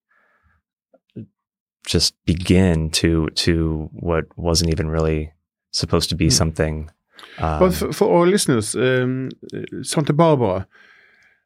just 1.86 2.16
begin 2.26 2.90
to 2.92 3.28
to 3.36 3.90
what 3.94 4.26
wasn't 4.38 4.72
even 4.72 4.90
really 4.90 5.34
supposed 5.72 6.10
to 6.10 6.16
be 6.16 6.26
Hmm. 6.26 6.30
something. 6.32 6.90
Um, 7.38 7.60
but 7.60 7.74
for, 7.74 7.94
for 7.94 8.20
our 8.20 8.28
listeners, 8.28 8.76
um, 8.76 9.30
uh, 9.54 9.84
Santa 9.84 10.14
Barbara, 10.14 10.68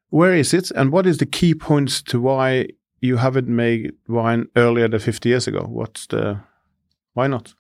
where 0.09 0.33
is 0.33 0.53
it, 0.53 0.71
and 0.71 0.91
what 0.91 1.05
is 1.05 1.17
the 1.17 1.25
key 1.25 1.53
points 1.53 2.01
to 2.03 2.19
why 2.21 2.67
you 2.99 3.17
haven't 3.17 3.47
made 3.47 3.93
wine 4.07 4.47
earlier 4.55 4.87
than 4.87 4.99
50 4.99 5.29
years 5.29 5.47
ago? 5.47 5.65
What's 5.67 6.07
the 6.07 6.41
why 7.13 7.27
not? 7.27 7.53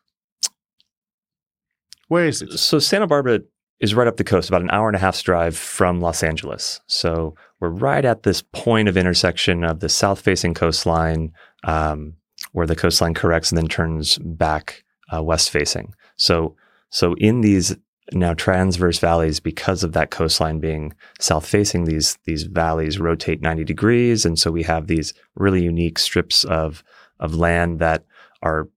Where 2.07 2.25
is 2.25 2.41
it? 2.41 2.57
so 2.57 2.79
Santa 2.79 3.07
Barbara 3.07 3.41
is 3.79 3.93
right 3.93 4.07
up 4.07 4.17
the 4.17 4.23
coast, 4.23 4.49
about 4.49 4.61
an 4.61 4.71
hour 4.71 4.87
and 4.87 4.95
a 4.95 4.99
half's 4.99 5.21
drive 5.21 5.55
from 5.55 5.99
Los 6.01 6.23
Angeles. 6.23 6.79
So 6.87 7.35
we're 7.59 7.69
right 7.69 8.05
at 8.05 8.23
this 8.23 8.41
point 8.41 8.87
of 8.87 8.97
intersection 8.97 9.63
of 9.63 9.79
the 9.81 9.89
south-facing 9.89 10.53
coastline, 10.53 11.31
um, 11.63 12.13
where 12.53 12.65
the 12.65 12.75
coastline 12.75 13.13
corrects 13.13 13.51
and 13.51 13.57
then 13.57 13.67
turns 13.67 14.17
back 14.19 14.83
uh, 15.15 15.21
west-facing. 15.21 15.93
So, 16.15 16.55
so 16.89 17.13
in 17.15 17.41
these 17.41 17.75
now 18.13 18.33
transverse 18.33 18.99
valleys, 18.99 19.39
because 19.39 19.83
of 19.83 19.93
that 19.93 20.11
coastline 20.11 20.59
being 20.59 20.93
south-facing, 21.19 21.85
these 21.85 22.17
these 22.25 22.43
valleys 22.43 22.99
rotate 22.99 23.41
90 23.41 23.63
degrees, 23.63 24.25
and 24.25 24.39
so 24.39 24.51
we 24.51 24.63
have 24.63 24.87
these 24.87 25.13
really 25.35 25.63
unique 25.63 25.99
strips 25.99 26.43
of 26.45 26.83
of 27.19 27.35
land 27.35 27.79
that 27.79 28.05
are 28.41 28.69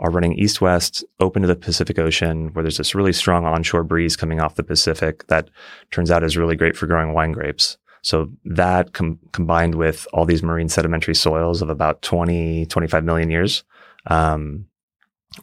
are 0.00 0.10
running 0.10 0.34
east 0.34 0.60
west, 0.60 1.04
open 1.20 1.42
to 1.42 1.48
the 1.48 1.54
Pacific 1.54 1.98
Ocean, 1.98 2.48
where 2.52 2.62
there's 2.62 2.78
this 2.78 2.94
really 2.94 3.12
strong 3.12 3.44
onshore 3.44 3.84
breeze 3.84 4.16
coming 4.16 4.40
off 4.40 4.56
the 4.56 4.64
Pacific 4.64 5.26
that 5.28 5.48
turns 5.92 6.10
out 6.10 6.24
is 6.24 6.36
really 6.36 6.56
great 6.56 6.76
for 6.76 6.86
growing 6.86 7.12
wine 7.12 7.32
grapes. 7.32 7.78
So 8.02 8.30
that 8.44 8.92
com- 8.92 9.18
combined 9.32 9.76
with 9.76 10.06
all 10.12 10.26
these 10.26 10.42
marine 10.42 10.68
sedimentary 10.68 11.14
soils 11.14 11.62
of 11.62 11.70
about 11.70 12.02
20, 12.02 12.66
25 12.66 13.04
million 13.04 13.30
years, 13.30 13.64
um, 14.08 14.66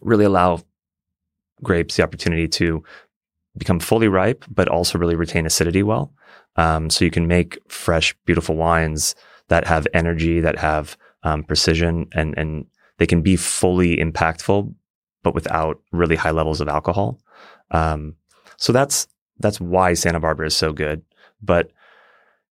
really 0.02 0.26
allow 0.26 0.60
grapes 1.64 1.96
the 1.96 2.04
opportunity 2.04 2.48
to 2.48 2.84
become 3.58 3.80
fully 3.80 4.08
ripe, 4.08 4.46
but 4.50 4.68
also 4.68 4.98
really 4.98 5.16
retain 5.16 5.46
acidity 5.46 5.84
well. 5.84 6.14
Um, 6.56 6.90
so 6.90 7.06
you 7.06 7.12
can 7.12 7.28
make 7.28 7.58
fresh, 7.70 8.16
beautiful 8.26 8.56
wines 8.56 9.16
that 9.48 9.66
have 9.68 9.88
energy, 9.94 10.40
that 10.40 10.58
have 10.58 10.98
um, 11.24 11.44
precision, 11.44 12.08
and 12.14 12.38
and 12.38 12.66
they 12.98 13.08
can 13.08 13.22
be 13.22 13.36
fully 13.36 13.98
impactful, 13.98 14.74
but 15.24 15.34
without 15.34 15.82
really 15.92 16.16
high 16.16 16.32
levels 16.32 16.62
of 16.62 16.68
alcohol. 16.68 17.20
Um, 17.72 18.16
so 18.58 18.74
that's 18.74 19.08
that's 19.40 19.60
why 19.60 19.94
Santa 19.94 20.20
Barbara 20.20 20.48
is 20.48 20.56
so 20.56 20.74
good. 20.74 21.04
But 21.42 21.72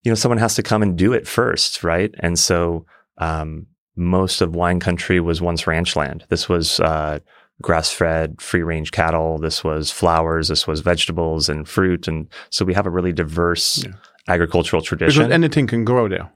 you 0.03 0.11
know, 0.11 0.17
someone 0.17 0.39
has 0.39 0.55
to 0.55 0.63
come 0.63 0.83
and 0.83 0.97
do 0.97 1.13
it 1.13 1.29
first, 1.29 1.85
right? 1.85 2.15
And 2.21 2.39
so 2.39 2.87
um, 3.19 3.67
most 3.97 4.41
of 4.41 4.57
wine 4.57 4.81
country 4.81 5.21
was 5.21 5.43
once 5.43 5.67
ranch 5.67 5.95
land. 5.95 6.25
This 6.29 6.49
was 6.49 6.81
uh, 6.81 7.21
grass-fed, 7.63 8.41
free-range 8.41 8.91
cattle. 8.91 9.39
This 9.39 9.63
was 9.65 9.91
flowers. 9.91 10.49
This 10.49 10.67
was 10.67 10.81
vegetables 10.81 11.49
and 11.49 11.69
fruit, 11.69 12.09
and 12.09 12.27
so 12.51 12.65
we 12.65 12.75
have 12.75 12.87
a 12.87 12.91
really 12.91 13.13
diverse 13.13 13.85
Yeah. 13.85 13.93
agricultural 14.29 14.83
tradition. 14.83 15.23
Because 15.23 15.35
anything 15.35 15.67
can 15.67 15.85
grow 15.85 16.09
there. 16.09 16.31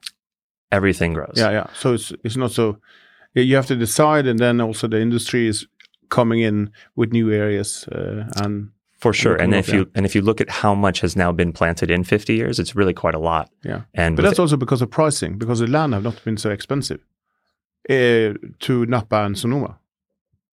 Everything 0.70 1.14
grows. 1.14 1.34
Yeah, 1.36 1.50
yeah. 1.52 1.66
So 1.74 1.94
it's 1.94 2.12
it's 2.24 2.36
not 2.36 2.50
so. 2.52 2.78
You 3.34 3.56
have 3.56 3.66
to 3.66 3.76
decide, 3.76 4.26
and 4.30 4.38
then 4.38 4.60
also 4.60 4.88
the 4.88 5.00
industry 5.00 5.46
is 5.48 5.66
coming 6.08 6.40
in 6.40 6.70
with 6.96 7.12
new 7.12 7.30
areas 7.32 7.88
uh, 7.88 8.24
and 8.44 8.70
For 9.00 9.12
sure. 9.12 9.36
And 9.42 9.54
if 9.54 9.68
you 9.72 9.86
and 9.94 10.06
if 10.06 10.14
you 10.14 10.22
look 10.24 10.40
at 10.40 10.50
how 10.62 10.74
much 10.74 11.00
has 11.02 11.14
now 11.16 11.32
been 11.32 11.52
planted 11.52 11.90
in 11.90 12.04
50 12.04 12.32
years, 12.34 12.58
it's 12.58 12.74
really 12.76 12.94
quite 12.94 13.14
a 13.16 13.18
lot. 13.18 13.48
Yeah. 13.64 13.80
And 13.94 14.16
But 14.16 14.22
that's 14.22 14.38
also 14.38 14.56
because 14.56 14.82
of 14.84 14.90
pricing, 14.90 15.38
because 15.38 15.60
the 15.60 15.66
land 15.66 15.92
have 15.94 16.02
not 16.04 16.24
been 16.24 16.36
so 16.36 16.50
expensive 16.50 17.00
uh, 17.90 18.34
to 18.60 18.86
Napa 18.86 19.24
and 19.24 19.36
Sonoma. 19.38 19.78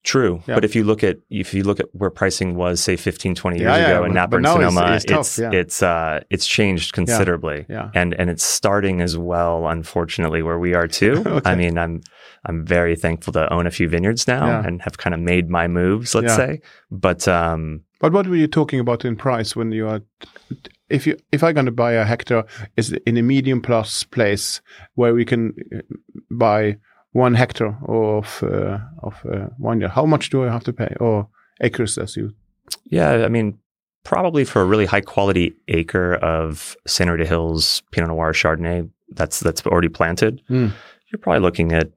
True. 0.04 0.42
Yeah. 0.48 0.56
But 0.56 0.66
if 0.66 0.76
you 0.76 0.84
look 0.84 1.04
at 1.04 1.18
if 1.30 1.54
you 1.54 1.64
look 1.64 1.80
at 1.80 1.88
where 1.94 2.10
pricing 2.10 2.56
was 2.56 2.80
say 2.82 2.96
15 2.96 3.36
20 3.36 3.60
years 3.60 3.68
Yeah, 3.68 3.78
yeah, 3.78 3.90
ago 3.98 4.06
in 4.06 4.14
Napa 4.14 4.38
and 4.38 4.46
it's- 4.46 4.56
Sonoma, 4.74 4.96
it's 4.96 5.06
tough, 5.06 5.20
it's 5.20 5.40
it's 5.40 5.84
uh 5.84 6.20
it's 6.30 6.48
changed 6.48 6.94
considerably. 6.94 7.66
Yeah. 7.70 7.90
And 7.94 8.14
and 8.16 8.30
it's 8.30 8.44
starting 8.44 9.02
as 9.02 9.18
well 9.18 9.68
unfortunately 9.68 10.42
where 10.42 10.60
we 10.60 10.74
are 10.74 10.88
too. 10.88 11.24
Okay. 11.32 11.50
I 11.52 11.56
mean, 11.56 11.78
I'm 11.78 12.02
I'm 12.46 12.66
very 12.66 12.96
thankful 12.96 13.34
to 13.34 13.52
own 13.54 13.68
a 13.68 13.72
few 13.72 13.88
vineyards 13.88 14.28
now 14.28 14.62
and 14.62 14.82
have 14.82 14.98
kind 14.98 15.14
of 15.14 15.20
made 15.20 15.50
my 15.50 15.68
moves, 15.68 16.16
let's 16.16 16.36
say. 16.36 16.62
But 16.90 17.28
um 17.28 17.82
But 18.00 18.12
what 18.14 18.26
were 18.28 18.36
you 18.36 18.48
talking 18.48 18.80
about 18.80 19.06
in 19.06 19.16
price 19.16 19.56
when 19.56 19.72
you 19.72 19.88
are? 19.88 20.02
If 20.90 21.08
you 21.08 21.16
if 21.32 21.44
I'm 21.44 21.54
going 21.54 21.68
to 21.68 21.72
buy 21.72 21.94
a 21.94 22.04
hectare, 22.04 22.44
is 22.76 22.92
in 23.06 23.18
a 23.18 23.22
medium 23.22 23.62
plus 23.62 24.04
place 24.04 24.62
where 24.96 25.14
we 25.14 25.24
can 25.26 25.54
uh, 25.76 25.80
buy 26.30 26.78
one 27.14 27.34
hectare 27.36 27.78
of 27.88 28.44
uh, 28.44 28.80
of 29.04 29.16
uh, 29.26 29.48
vineyard? 29.60 29.90
How 29.92 30.06
much 30.06 30.30
do 30.30 30.44
I 30.44 30.52
have 30.52 30.64
to 30.64 30.74
pay 30.74 30.94
or 31.00 31.28
acres 31.62 31.98
as 31.98 32.16
you? 32.16 32.34
Yeah, 32.86 33.26
I 33.26 33.30
mean, 33.30 33.58
probably 34.04 34.46
for 34.46 34.62
a 34.62 34.66
really 34.66 34.86
high 34.86 35.02
quality 35.02 35.54
acre 35.68 36.16
of 36.16 36.76
Santa 36.88 37.12
Rita 37.14 37.26
Hills 37.26 37.84
Pinot 37.92 38.10
Noir 38.10 38.34
Chardonnay 38.34 38.90
that's 39.16 39.40
that's 39.40 39.66
already 39.66 39.90
planted, 39.90 40.42
Mm. 40.50 40.72
you're 41.12 41.20
probably 41.20 41.42
looking 41.42 41.74
at 41.74 41.92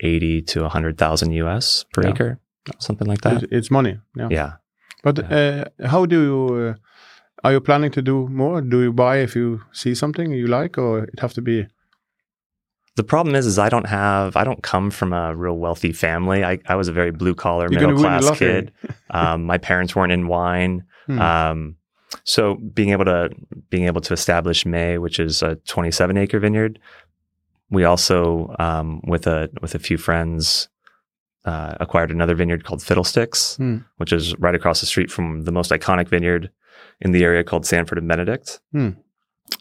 eighty 0.00 0.42
to 0.42 0.68
hundred 0.68 0.96
thousand 0.98 1.32
US 1.32 1.84
per 1.92 2.02
Yeah. 2.02 2.10
acre, 2.10 2.38
something 2.78 3.08
like 3.08 3.20
that. 3.22 3.42
It's 3.50 3.70
money. 3.70 3.98
Yeah. 4.16 4.28
Yeah, 4.30 4.52
But 5.02 5.18
uh, 5.32 5.64
how 5.88 6.06
do 6.06 6.22
you? 6.22 6.68
Uh, 6.68 6.74
are 7.44 7.52
you 7.52 7.60
planning 7.60 7.90
to 7.92 8.02
do 8.02 8.28
more? 8.28 8.60
Do 8.62 8.80
you 8.82 8.92
buy 8.92 9.16
if 9.22 9.34
you 9.34 9.60
see 9.72 9.94
something 9.96 10.30
you 10.32 10.46
like, 10.46 10.78
or 10.78 11.04
it 11.12 11.18
have 11.20 11.34
to 11.34 11.42
be? 11.42 11.66
The 12.96 13.04
problem 13.04 13.34
is, 13.34 13.46
is 13.46 13.58
I 13.58 13.68
don't 13.70 13.86
have, 13.86 14.36
I 14.36 14.44
don't 14.44 14.62
come 14.62 14.90
from 14.90 15.12
a 15.14 15.34
real 15.34 15.56
wealthy 15.56 15.92
family. 15.92 16.44
I, 16.44 16.58
I 16.66 16.74
was 16.74 16.88
a 16.88 16.92
very 16.92 17.10
blue 17.10 17.34
collar, 17.34 17.68
middle 17.70 17.90
gonna 17.90 17.94
win 17.94 18.02
the 18.02 18.26
class 18.26 18.38
kid. 18.38 18.72
um, 19.10 19.44
my 19.44 19.56
parents 19.58 19.96
weren't 19.96 20.12
in 20.12 20.26
wine. 20.28 20.84
Hmm. 21.06 21.18
Um, 21.20 21.76
so 22.24 22.56
being 22.56 22.90
able 22.90 23.06
to 23.06 23.30
being 23.70 23.86
able 23.86 24.02
to 24.02 24.12
establish 24.12 24.66
Mae, 24.66 24.98
which 24.98 25.18
is 25.18 25.42
a 25.42 25.56
27 25.56 26.16
acre 26.18 26.38
vineyard, 26.38 26.78
we 27.70 27.84
also 27.84 28.54
um, 28.58 29.00
with 29.06 29.26
a 29.26 29.48
with 29.62 29.74
a 29.74 29.78
few 29.78 29.96
friends 29.96 30.68
uh, 31.46 31.74
acquired 31.80 32.10
another 32.10 32.34
vineyard 32.34 32.64
called 32.64 32.82
Fiddlesticks, 32.82 33.56
Hmm. 33.56 33.78
which 33.96 34.12
is 34.12 34.36
right 34.38 34.54
across 34.54 34.80
the 34.80 34.86
street 34.86 35.10
from 35.10 35.42
the 35.44 35.52
most 35.52 35.70
iconic 35.70 36.08
vineyard 36.08 36.50
in 37.00 37.12
the 37.12 37.24
area 37.24 37.42
called 37.42 37.64
Sanford 37.64 37.96
and 37.98 38.06
Benedict. 38.06 38.60
Hmm. 38.72 38.90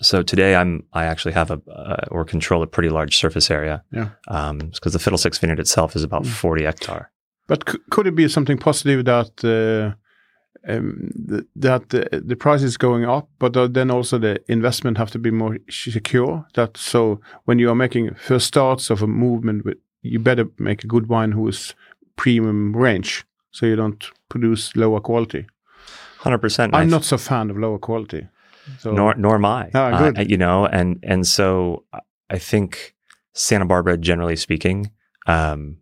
So 0.02 0.24
today 0.24 0.56
I'm 0.56 0.84
I 0.94 1.06
actually 1.06 1.34
have 1.34 1.52
a 1.52 1.62
uh, 1.72 2.06
or 2.12 2.26
control 2.26 2.62
a 2.64 2.68
pretty 2.68 2.90
large 2.90 3.18
surface 3.18 3.52
area. 3.52 3.84
Yeah. 3.92 4.10
because 4.26 4.94
the 4.94 5.00
Fiddlesticks 5.00 5.40
vineyard 5.40 5.60
itself 5.60 5.96
is 5.96 6.04
about 6.04 6.26
Hmm. 6.26 6.32
40 6.32 6.64
hectare. 6.66 7.12
But 7.48 7.70
c- 7.70 7.78
could 7.90 8.08
it 8.08 8.16
be 8.16 8.28
something 8.30 8.58
positive 8.60 9.04
that 9.06 9.44
uh, 9.44 9.94
um, 10.72 11.10
th- 11.30 11.44
that 11.56 11.90
the, 11.90 12.24
the 12.28 12.36
price 12.36 12.64
is 12.64 12.78
going 12.78 13.04
up, 13.06 13.28
but 13.40 13.58
uh, 13.58 13.68
then 13.68 13.92
also 13.92 14.18
the 14.20 14.38
investment 14.48 14.98
have 14.98 15.12
to 15.12 15.20
be 15.20 15.32
more 15.32 15.58
secure? 15.70 16.46
That 16.54 16.78
so 16.78 17.20
when 17.46 17.60
you 17.60 17.70
are 17.70 17.76
making 17.76 18.16
first 18.16 18.46
starts 18.48 18.90
of 18.92 19.02
a 19.02 19.08
movement, 19.08 19.66
with, 19.66 19.78
you 20.04 20.20
better 20.20 20.46
make 20.58 20.84
a 20.84 20.88
good 20.88 21.08
wine 21.10 21.32
who 21.34 21.48
is 21.50 21.76
premium 22.16 22.76
range, 22.78 23.26
so 23.52 23.66
you 23.66 23.76
don't 23.76 24.12
produce 24.30 24.76
lower 24.76 25.00
quality. 25.02 25.46
100%. 26.24 26.70
I'm 26.74 26.90
not 26.90 27.04
so 27.04 27.18
fan 27.18 27.50
of 27.50 27.58
lower 27.58 27.80
quality. 27.80 28.28
So 28.80 28.92
nor 28.92 29.16
nor 29.16 29.36
am 29.36 29.46
I. 29.46 29.72
Ah, 29.74 29.98
good. 29.98 30.20
Uh, 30.20 30.22
you 30.22 30.38
know, 30.38 30.66
and 30.66 31.00
and 31.04 31.26
so 31.26 31.84
I 32.30 32.38
think 32.38 32.96
Santa 33.34 33.66
Barbara, 33.66 33.98
generally 33.98 34.36
speaking, 34.36 34.92
um, 35.28 35.78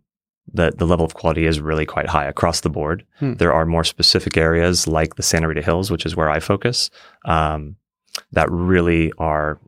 the 0.52 0.72
the 0.76 0.86
level 0.86 1.04
of 1.04 1.14
quality 1.14 1.46
is 1.46 1.60
really 1.60 1.86
quite 1.86 2.08
high 2.08 2.24
across 2.26 2.60
the 2.60 2.70
board. 2.70 3.04
Hmm. 3.18 3.34
There 3.34 3.52
are 3.52 3.66
more 3.66 3.84
specific 3.84 4.36
areas 4.36 4.86
like 4.86 5.16
the 5.16 5.22
Santa 5.22 5.48
Rita 5.48 5.62
Hills, 5.62 5.90
which 5.90 6.06
is 6.06 6.16
where 6.16 6.30
I 6.30 6.40
focus, 6.40 6.90
um, 7.24 7.76
that 8.32 8.50
really 8.50 9.12
are, 9.18 9.60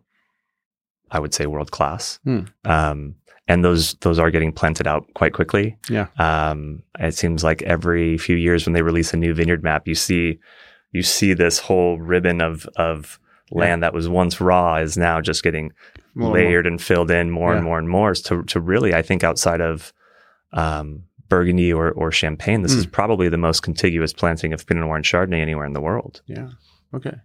I 1.11 1.19
would 1.19 1.35
say, 1.35 1.47
world 1.47 1.71
class. 1.71 2.19
Hmm. 2.25 2.40
Um, 2.64 3.16
and 3.49 3.64
those 3.64 3.95
those 3.95 4.19
are 4.19 4.31
getting 4.31 4.52
planted 4.52 4.87
out 4.87 5.07
quite 5.14 5.35
quickly. 5.35 5.76
Yeah. 5.88 6.07
Um, 6.19 6.83
it 6.99 7.14
seems 7.14 7.42
like 7.45 7.62
every 7.62 8.16
few 8.19 8.37
years 8.37 8.64
when 8.66 8.73
they 8.73 8.83
release 8.83 9.12
a 9.12 9.16
new 9.16 9.35
vineyard 9.35 9.62
map, 9.62 9.87
you 9.88 9.95
see 9.95 10.38
you 10.93 11.03
see 11.03 11.35
this 11.35 11.59
whole 11.59 11.99
ribbon 11.99 12.41
of 12.41 12.67
of 12.77 13.19
land 13.51 13.83
that 13.83 13.93
was 13.95 14.09
once 14.09 14.41
raw 14.41 14.77
is 14.77 14.97
now 14.97 15.21
just 15.21 15.43
getting 15.43 15.73
More 16.15 16.33
layered 16.35 16.67
and 16.67 16.81
filled 16.81 17.11
in 17.11 17.31
more 17.31 17.51
Yeah. 17.51 17.57
and 17.57 17.65
more 17.65 17.79
and 17.79 17.89
more 17.89 18.15
to 18.15 18.43
to 18.45 18.61
really 18.61 18.95
I 18.95 19.03
think 19.03 19.25
outside 19.25 19.61
of 19.61 19.93
um, 20.53 21.05
Burgundy 21.29 21.73
or 21.73 21.91
or 21.93 22.13
Champagne, 22.13 22.63
this 22.63 22.75
is 22.75 22.87
Mm. 22.87 22.93
probably 22.93 23.29
the 23.31 23.39
most 23.39 23.63
contiguous 23.63 24.13
planting 24.13 24.53
of 24.53 24.67
Pinot 24.67 24.85
Noir 24.85 24.97
and 24.97 25.05
Chardonnay 25.05 25.41
anywhere 25.41 25.67
in 25.67 25.73
the 25.73 25.81
world. 25.81 26.21
Yeah. 26.27 26.49
Okay. 26.95 27.17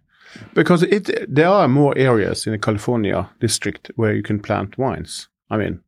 Because 0.54 0.82
it 0.82 1.10
there 1.36 1.48
are 1.48 1.68
more 1.68 1.94
areas 1.98 2.46
in 2.46 2.52
the 2.52 2.58
California 2.58 3.28
district 3.40 3.90
where 3.96 4.14
you 4.14 4.22
can 4.22 4.40
plant 4.40 4.76
wines. 4.78 5.28
I 5.50 5.56
mean, 5.56 5.80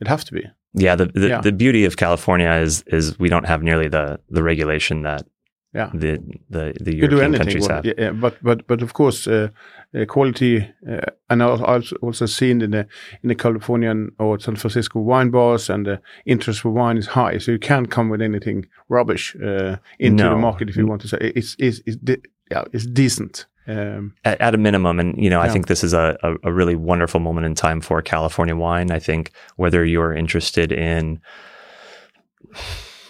it 0.00 0.08
have 0.08 0.24
to 0.24 0.32
be. 0.32 0.42
Yeah, 0.74 0.96
the 0.96 1.06
the, 1.06 1.28
Yeah. 1.28 1.40
the 1.42 1.52
beauty 1.52 1.84
of 1.86 1.96
California 1.96 2.52
is 2.62 2.82
is 2.86 3.18
we 3.18 3.28
don't 3.28 3.46
have 3.46 3.62
nearly 3.62 3.88
the 3.88 4.18
the 4.34 4.42
regulation 4.42 5.02
that 5.02 5.22
Yeah. 5.72 5.90
the 5.94 6.18
the 6.50 6.74
the 6.80 6.96
European 6.96 7.34
anything, 7.34 7.38
countries 7.38 7.66
have. 7.68 7.84
yeah, 7.84 7.94
yeah, 7.96 8.10
but 8.10 8.34
but 8.42 8.66
but 8.66 8.82
of 8.82 8.92
course, 8.92 9.28
uh, 9.28 9.48
uh, 9.94 10.04
quality. 10.04 10.68
Uh, 10.88 11.00
and 11.28 11.42
I've 11.42 11.92
also 12.02 12.26
seen 12.26 12.60
in 12.60 12.70
the 12.70 12.86
in 13.22 13.28
the 13.28 13.36
Californian 13.36 14.10
or 14.18 14.40
San 14.40 14.56
Francisco 14.56 14.98
wine 14.98 15.30
bars, 15.30 15.70
and 15.70 15.86
the 15.86 16.00
interest 16.24 16.60
for 16.60 16.70
wine 16.70 16.98
is 16.98 17.06
high. 17.06 17.38
So 17.38 17.52
you 17.52 17.58
can't 17.60 17.88
come 17.88 18.08
with 18.08 18.20
anything 18.20 18.66
rubbish 18.88 19.36
uh, 19.36 19.76
into 19.98 20.24
the 20.24 20.36
market 20.36 20.68
if 20.68 20.76
you 20.76 20.86
want 20.88 21.02
to 21.02 21.08
say 21.08 21.18
it's 21.20 21.54
it's, 21.58 21.80
it's 21.86 21.96
de- 21.96 22.22
yeah 22.50 22.64
it's 22.72 22.86
decent. 22.86 23.46
Um, 23.68 24.14
at, 24.24 24.40
at 24.40 24.54
a 24.54 24.58
minimum. 24.58 24.98
And, 24.98 25.22
you 25.22 25.30
know, 25.30 25.40
I 25.40 25.48
think 25.48 25.68
this 25.68 25.84
is 25.84 25.92
a, 25.92 26.16
a, 26.24 26.50
a 26.50 26.52
really 26.52 26.74
wonderful 26.74 27.20
moment 27.20 27.46
in 27.46 27.54
time 27.54 27.80
for 27.80 28.02
California 28.02 28.56
wine. 28.56 28.90
I 28.90 28.98
think 28.98 29.30
whether 29.56 29.84
you're 29.84 30.12
interested 30.12 30.72
in 30.72 31.20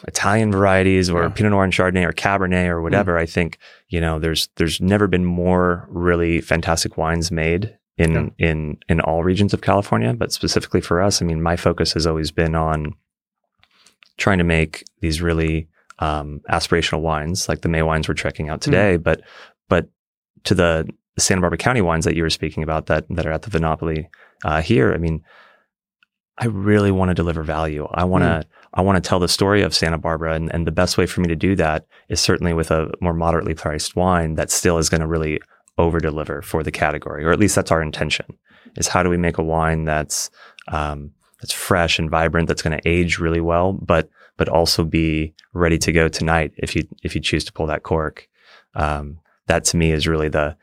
Italian 0.09 0.52
varieties 0.52 1.11
or 1.11 1.23
Yeah. 1.23 1.28
Mm. 1.28 1.35
Pinot 1.35 1.50
Noir 1.52 1.64
and 1.64 1.73
Chardonnay 1.73 2.04
or 2.09 2.12
Cabernet 2.12 2.69
or 2.69 2.80
whatever, 2.83 3.19
I 3.19 3.26
think, 3.26 3.59
you 3.88 4.00
know, 4.00 4.19
there's, 4.19 4.49
there's 4.57 4.80
never 4.80 5.07
been 5.07 5.25
more 5.25 5.87
really 5.90 6.40
fantastic 6.40 6.97
wines 6.97 7.30
made 7.30 7.76
in, 7.99 8.12
Yeah. 8.38 8.49
in, 8.50 8.78
in 8.88 9.00
all 9.00 9.23
regions 9.25 9.52
of 9.52 9.61
California. 9.61 10.12
But 10.14 10.33
specifically 10.33 10.80
for 10.80 11.00
us, 11.02 11.21
I 11.21 11.25
mean, 11.25 11.42
my 11.42 11.57
focus 11.57 11.92
has 11.92 12.07
always 12.07 12.30
been 12.30 12.54
on 12.54 12.95
trying 14.16 14.38
to 14.38 14.45
make 14.45 14.85
these 15.00 15.21
really, 15.23 15.69
um, 15.99 16.40
aspirational 16.50 17.00
wines 17.02 17.49
like 17.49 17.61
the 17.61 17.69
Mae 17.69 17.83
wines 17.83 18.09
we're 18.09 18.14
checking 18.14 18.49
out 18.49 18.61
today, 18.61 18.97
but, 18.97 19.21
but 19.69 19.88
to 20.45 20.54
the 20.54 20.88
Santa 21.19 21.42
Barbara 21.42 21.59
County 21.59 21.83
wines 21.83 22.07
that 22.07 22.16
you 22.16 22.23
were 22.23 22.30
speaking 22.30 22.62
about 22.62 22.87
that 22.87 23.04
that 23.11 23.26
are 23.26 23.33
at 23.33 23.42
the 23.42 23.50
Vinopoli 23.50 24.07
uh, 24.45 24.62
here, 24.62 24.95
I 24.95 24.97
mean, 24.97 25.23
I 26.40 26.47
really 26.47 26.90
want 26.90 27.11
to 27.11 27.14
deliver 27.14 27.42
value. 27.42 27.87
I 27.92 28.04
want 28.04 28.25
to 28.25 28.47
I 28.73 28.80
want 28.80 29.02
to 29.02 29.06
tell 29.06 29.18
the 29.18 29.28
story 29.28 29.62
of 29.62 29.75
Santa 29.75 29.99
Barbara, 29.99 30.35
and, 30.35 30.52
and 30.54 30.66
the 30.66 30.73
best 30.73 30.97
way 30.97 31.04
for 31.04 31.20
me 31.20 31.28
to 31.28 31.37
do 31.37 31.54
that 31.56 31.87
is 32.09 32.18
certainly 32.18 32.54
with 32.54 32.70
a 32.70 32.90
more 33.00 33.12
moderately 33.12 33.52
priced 33.52 33.94
wine 33.94 34.37
that 34.37 34.50
still 34.50 34.78
is 34.78 34.88
going 34.88 35.02
to 35.02 35.06
really 35.06 35.40
over 35.76 36.00
deliver 36.00 36.40
for 36.40 36.62
the 36.62 36.70
category, 36.70 37.25
or 37.25 37.30
at 37.30 37.38
least 37.38 37.54
that's 37.54 37.70
our 37.70 37.82
intention. 37.82 38.26
Is 38.76 38.88
how 38.88 39.02
do 39.02 39.11
we 39.11 39.18
make 39.18 39.37
a 39.37 39.42
wine 39.42 39.85
that's 39.85 40.30
um, 40.68 41.12
that's 41.40 41.52
fresh 41.52 41.99
and 41.99 42.11
vibrant, 42.11 42.49
that's 42.49 42.62
going 42.62 42.78
to 42.78 42.88
age 42.88 43.18
really 43.18 43.40
well, 43.40 43.75
but 43.75 44.09
but 44.38 44.49
also 44.49 44.85
be 44.85 45.35
ready 45.52 45.76
to 45.76 45.92
go 45.92 46.09
tonight 46.09 46.52
if 46.56 46.75
you 46.75 46.88
if 47.02 47.14
you 47.14 47.20
choose 47.20 47.44
to 47.44 47.52
pull 47.52 47.66
that 47.66 47.82
cork. 47.82 48.28
Um, 48.75 49.18
that 49.47 49.64
to 49.64 49.76
me 49.76 49.92
is 49.92 50.06
really 50.06 50.30
the 50.30 50.56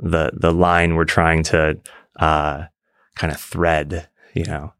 the 0.00 0.32
the 0.32 0.52
line 0.52 0.96
we're 0.96 1.04
trying 1.04 1.44
to 1.44 1.78
uh, 2.18 2.64
kind 3.14 3.32
of 3.32 3.40
thread. 3.40 4.08
Know, 4.44 4.72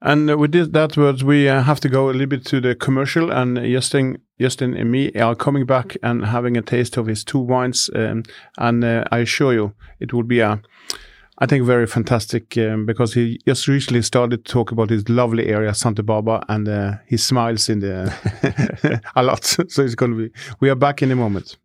And 0.00 0.30
uh, 0.30 0.38
with 0.38 0.52
this, 0.52 0.68
that 0.68 0.96
words, 0.96 1.22
we 1.22 1.48
uh, 1.48 1.62
have 1.62 1.80
to 1.80 1.88
go 1.88 2.08
a 2.08 2.12
little 2.12 2.26
bit 2.26 2.44
to 2.46 2.60
the 2.60 2.74
commercial. 2.74 3.30
And 3.30 3.56
Justin, 3.56 4.18
Justin 4.40 4.74
and 4.74 4.90
me 4.90 5.12
are 5.12 5.34
coming 5.34 5.66
back 5.66 5.96
and 6.02 6.24
having 6.26 6.56
a 6.56 6.62
taste 6.62 6.96
of 6.96 7.06
his 7.06 7.24
two 7.24 7.38
wines. 7.38 7.90
Um, 7.94 8.24
and 8.58 8.84
uh, 8.84 9.04
I 9.12 9.18
assure 9.18 9.52
you, 9.52 9.74
it 10.00 10.12
will 10.12 10.24
be 10.24 10.40
a, 10.40 10.60
I 11.38 11.46
think, 11.46 11.64
very 11.64 11.86
fantastic 11.86 12.56
um, 12.58 12.86
because 12.86 13.14
he 13.14 13.40
just 13.46 13.68
recently 13.68 14.02
started 14.02 14.44
to 14.44 14.52
talk 14.52 14.72
about 14.72 14.90
his 14.90 15.08
lovely 15.08 15.46
area, 15.46 15.74
Santa 15.74 16.02
Barbara, 16.02 16.44
and 16.48 16.68
uh, 16.68 16.92
he 17.06 17.16
smiles 17.16 17.68
in 17.68 17.80
the 17.80 19.00
a 19.16 19.22
lot. 19.22 19.44
So 19.68 19.82
it's 19.82 19.94
going 19.94 20.12
to 20.12 20.28
be. 20.28 20.34
We 20.60 20.70
are 20.70 20.74
back 20.76 21.02
in 21.02 21.10
a 21.12 21.16
moment. 21.16 21.56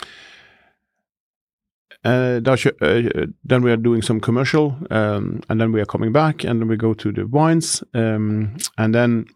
that's, 0.00 1.92
uh, 1.92 1.93
then 2.04 3.62
we 3.62 3.70
are 3.72 3.76
doing 3.76 4.02
some 4.02 4.20
commercial, 4.20 4.76
um, 4.90 5.40
and 5.48 5.60
then 5.60 5.72
we 5.72 5.80
are 5.80 5.86
coming 5.86 6.12
back, 6.12 6.44
and 6.44 6.60
then 6.60 6.68
we 6.68 6.76
go 6.76 6.94
to 6.94 7.12
the 7.12 7.26
wines, 7.26 7.82
um, 7.94 8.56
and 8.76 8.94
then 8.94 9.26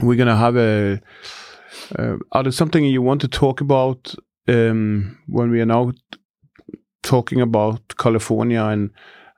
we're 0.00 0.16
gonna 0.18 0.36
have 0.36 0.56
a. 0.56 1.00
Uh, 1.98 2.16
are 2.32 2.42
there 2.42 2.52
something 2.52 2.84
you 2.84 3.02
want 3.02 3.20
to 3.20 3.28
talk 3.28 3.60
about 3.60 4.14
um, 4.48 5.18
when 5.28 5.50
we 5.50 5.60
are 5.60 5.66
now 5.66 5.92
talking 7.02 7.40
about 7.40 7.80
California 7.98 8.62
and 8.64 8.90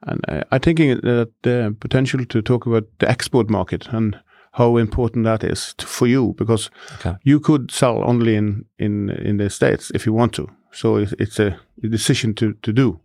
and 0.03 0.21
uh, 0.29 0.43
I'm 0.53 0.61
thinking 0.61 1.01
that 1.03 1.31
the 1.43 1.75
potential 1.81 2.25
to 2.27 2.43
talk 2.43 2.67
about 2.67 2.85
the 2.99 3.09
export 3.11 3.51
market 3.51 3.89
and 3.93 4.17
how 4.53 4.77
important 4.77 5.25
that 5.25 5.43
is 5.43 5.75
for 5.81 6.07
you 6.07 6.35
because 6.39 6.71
Okay. 7.01 7.17
you 7.25 7.41
could 7.41 7.71
sell 7.71 8.03
only 8.05 8.37
in 8.37 8.65
in 8.79 9.11
in 9.11 9.39
the 9.39 9.51
states 9.51 9.91
if 9.95 10.07
you 10.07 10.13
want 10.17 10.33
to. 10.35 10.49
So 10.77 10.97
it's, 10.97 11.13
it's 11.19 11.41
a, 11.41 11.47
a 11.85 11.89
decision 11.89 12.35
to 12.35 12.53
to 12.63 12.73
do 12.73 12.99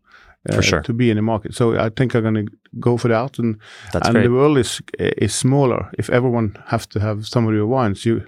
For 0.52 0.60
uh, 0.60 0.62
sure. 0.62 0.82
to 0.84 0.94
be 0.94 1.04
in 1.10 1.16
the 1.16 1.22
market. 1.22 1.54
So 1.56 1.72
I 1.86 1.90
think 1.90 2.16
I'm 2.16 2.22
going 2.24 2.46
to 2.48 2.52
go 2.80 2.98
for 2.98 3.10
that 3.10 3.40
and 3.40 3.56
that's 3.92 4.08
and 4.08 4.14
great. 4.16 4.24
the 4.28 4.32
world 4.32 4.58
is 4.58 4.82
is 4.98 5.34
smaller. 5.36 5.90
If 5.98 6.10
everyone 6.10 6.52
has 6.66 6.88
to 6.88 7.00
have 7.00 7.24
some 7.26 7.50
of 7.50 7.54
your 7.56 7.68
wines, 7.68 8.06
you 8.06 8.22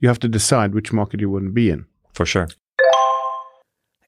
you 0.00 0.08
have 0.08 0.18
to 0.20 0.28
decide 0.28 0.74
which 0.74 0.92
market 0.92 1.20
you 1.20 1.30
want 1.32 1.44
to 1.46 1.52
be 1.52 1.70
in. 1.72 1.84
For 2.12 2.26
sure. 2.26 2.46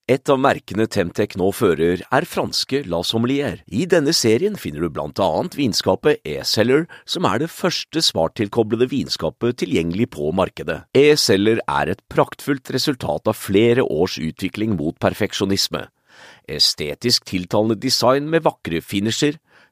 Et 0.06 0.30
av 0.30 0.38
merkene 0.38 0.84
Temtec 0.86 1.32
nå 1.34 1.48
fører, 1.50 2.04
er 2.14 2.26
franske 2.30 2.84
La 2.86 3.00
Sommelier. 3.02 3.56
I 3.66 3.88
denne 3.90 4.12
serien 4.14 4.54
finner 4.54 4.84
du 4.84 4.92
blant 4.94 5.18
annet 5.18 5.56
vinskapet 5.58 6.20
E-Seller, 6.22 6.84
som 7.10 7.26
er 7.26 7.42
det 7.42 7.48
første 7.50 7.98
smarttilkoblede 8.06 8.86
vinskapet 8.92 9.58
tilgjengelig 9.64 10.12
på 10.14 10.30
markedet. 10.30 10.84
E-Seller 10.94 11.58
er 11.66 11.90
et 11.90 12.04
praktfullt 12.06 12.70
resultat 12.76 13.26
av 13.26 13.34
flere 13.34 13.82
års 13.82 14.14
utvikling 14.22 14.78
mot 14.78 14.94
perfeksjonisme. 15.02 15.88
Estetisk 16.46 17.26
tiltalende 17.26 17.74
design 17.74 18.30
med 18.30 18.46
vakre 18.46 18.78
finisher, 18.78 19.40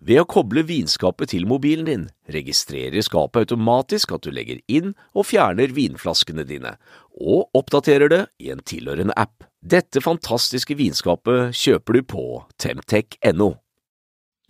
Ved 0.00 0.22
å 0.22 0.24
koble 0.24 0.62
vinskapet 0.64 1.34
til 1.34 1.44
mobilen 1.44 1.84
din, 1.84 2.04
registrerer 2.32 3.04
skapet 3.04 3.44
automatisk 3.44 4.14
at 4.16 4.24
du 4.24 4.30
legger 4.32 4.62
inn 4.64 4.94
og 5.12 5.26
fjerner 5.28 5.74
vinflaskene 5.76 6.46
dine, 6.48 6.78
og 7.20 7.50
oppdaterer 7.52 8.08
det 8.08 8.22
i 8.40 8.48
en 8.54 8.64
tilhørende 8.64 9.12
app. 9.20 9.44
Dette 9.60 10.00
fantastiske 10.00 10.78
vinskapet 10.78 11.52
kjøper 11.52 11.98
du 11.98 12.06
på 12.14 12.24
temtech.no. 12.56 13.58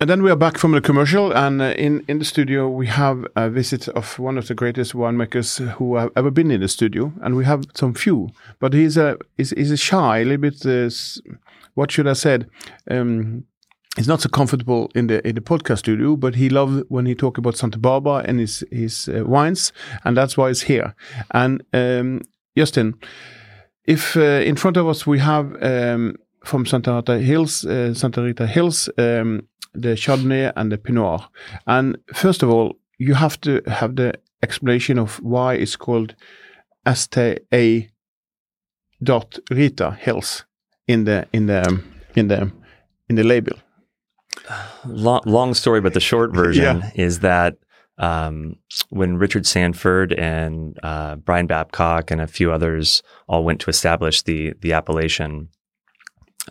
And 0.01 0.09
then 0.09 0.23
we 0.23 0.31
are 0.31 0.37
back 0.37 0.57
from 0.57 0.73
the 0.73 0.81
commercial, 0.81 1.33
and 1.33 1.61
uh, 1.61 1.75
in 1.77 2.05
in 2.09 2.21
the 2.21 2.25
studio 2.25 2.69
we 2.69 2.87
have 2.87 3.27
a 3.37 3.51
visit 3.51 3.89
of 3.89 4.19
one 4.19 4.39
of 4.39 4.47
the 4.47 4.55
greatest 4.55 4.95
winemakers 4.95 5.59
who 5.77 5.97
have 5.97 6.11
ever 6.17 6.31
been 6.31 6.51
in 6.51 6.61
the 6.61 6.69
studio, 6.69 7.13
and 7.23 7.35
we 7.35 7.45
have 7.45 7.65
some 7.75 7.93
few. 7.93 8.31
But 8.61 8.73
he's 8.73 8.97
a 8.97 9.19
he's, 9.37 9.51
he's 9.51 9.73
a 9.73 9.77
shy, 9.77 10.21
a 10.21 10.25
little 10.25 10.39
bit. 10.39 10.65
Uh, 10.65 10.89
what 11.75 11.91
should 11.91 12.09
I 12.09 12.15
said? 12.15 12.49
Um, 12.91 13.45
he's 14.01 14.09
not 14.09 14.23
so 14.23 14.31
comfortable 14.31 14.91
in 14.95 15.09
the 15.09 15.27
in 15.29 15.35
the 15.35 15.43
podcast 15.43 15.79
studio, 15.79 16.17
but 16.17 16.35
he 16.35 16.49
loves 16.49 16.83
when 16.89 17.05
he 17.05 17.15
talk 17.15 17.39
about 17.39 17.57
Santa 17.57 17.79
Barbara 17.79 18.25
and 18.27 18.41
his 18.41 18.65
his 18.71 19.09
uh, 19.09 19.25
wines, 19.27 19.73
and 20.05 20.17
that's 20.17 20.39
why 20.39 20.49
he's 20.49 20.63
here. 20.63 20.95
And 21.33 21.63
um, 21.75 22.23
Justin, 22.57 22.95
if 23.85 24.17
uh, 24.17 24.43
in 24.51 24.57
front 24.57 24.77
of 24.79 24.89
us 24.89 25.07
we 25.07 25.19
have 25.19 25.47
um, 25.63 26.17
from 26.45 26.65
Santa 26.65 26.95
Rita 26.95 27.19
Hills, 27.19 27.67
uh, 27.67 27.93
Santa 27.93 28.23
Rita 28.23 28.47
Hills, 28.47 28.89
um, 28.97 29.47
the 29.75 29.97
Chardonnay 29.97 30.51
and 30.57 30.73
the 30.73 30.79
Pinot 30.79 31.03
Noir. 31.03 31.29
And 31.67 31.99
first 32.15 32.43
of 32.43 32.49
all, 32.49 32.77
you 32.97 33.15
have 33.15 33.39
to 33.43 33.61
have 33.67 33.97
the 33.97 34.15
explanation 34.43 34.99
of 34.99 35.21
why 35.23 35.55
it's 35.55 35.77
called 35.77 36.15
STA 36.87 37.91
dot 39.03 39.39
Rita 39.51 39.91
Hills 40.01 40.47
in 40.87 41.05
the 41.05 41.27
in 41.33 41.47
the 41.47 41.83
in 42.17 42.29
the 42.29 42.51
in 43.11 43.17
the 43.17 43.25
label? 43.25 43.57
Long, 44.87 45.21
long 45.27 45.55
story, 45.55 45.81
but 45.81 45.95
the 45.95 46.01
short 46.01 46.33
version 46.35 46.79
Yeah. 46.81 46.91
is 46.95 47.21
that 47.21 47.57
um, 47.99 48.57
when 48.89 49.17
Richard 49.19 49.47
Sanford 49.47 50.13
and 50.15 50.79
uh, 50.83 51.17
Bryan 51.17 51.47
Babcock 51.47 52.11
and 52.11 52.21
a 52.21 52.27
few 52.27 52.51
others 52.51 53.03
all 53.29 53.45
went 53.45 53.61
to 53.63 53.71
establish 53.71 54.23
the 54.23 54.55
the 54.61 54.73
appellation, 54.73 55.49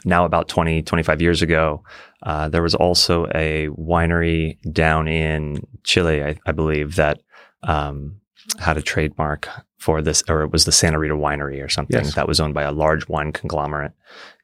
now 0.06 0.26
about 0.26 0.48
20, 0.48 0.84
25 0.84 1.22
years 1.22 1.42
ago, 1.42 1.84
uh, 2.24 2.50
there 2.50 2.62
was 2.62 2.76
also 2.76 3.26
a 3.34 3.68
winery 3.70 4.58
down 4.72 5.08
in 5.08 5.66
Chile, 5.84 6.24
I, 6.24 6.36
I 6.46 6.52
believe, 6.52 6.96
that 6.98 7.20
um, 7.64 8.22
had 8.60 8.78
a 8.78 8.82
trademark 8.82 9.50
for 9.80 10.02
this, 10.02 10.22
or 10.30 10.42
it 10.44 10.52
was 10.52 10.66
the 10.66 10.72
Santa 10.72 11.00
Rita 11.00 11.16
Winery 11.16 11.64
or 11.64 11.70
something 11.70 12.04
Yes. 12.04 12.14
that 12.16 12.28
was 12.28 12.40
owned 12.40 12.54
by 12.54 12.64
a 12.64 12.72
large 12.72 13.08
wine 13.08 13.32
conglomerate. 13.32 13.94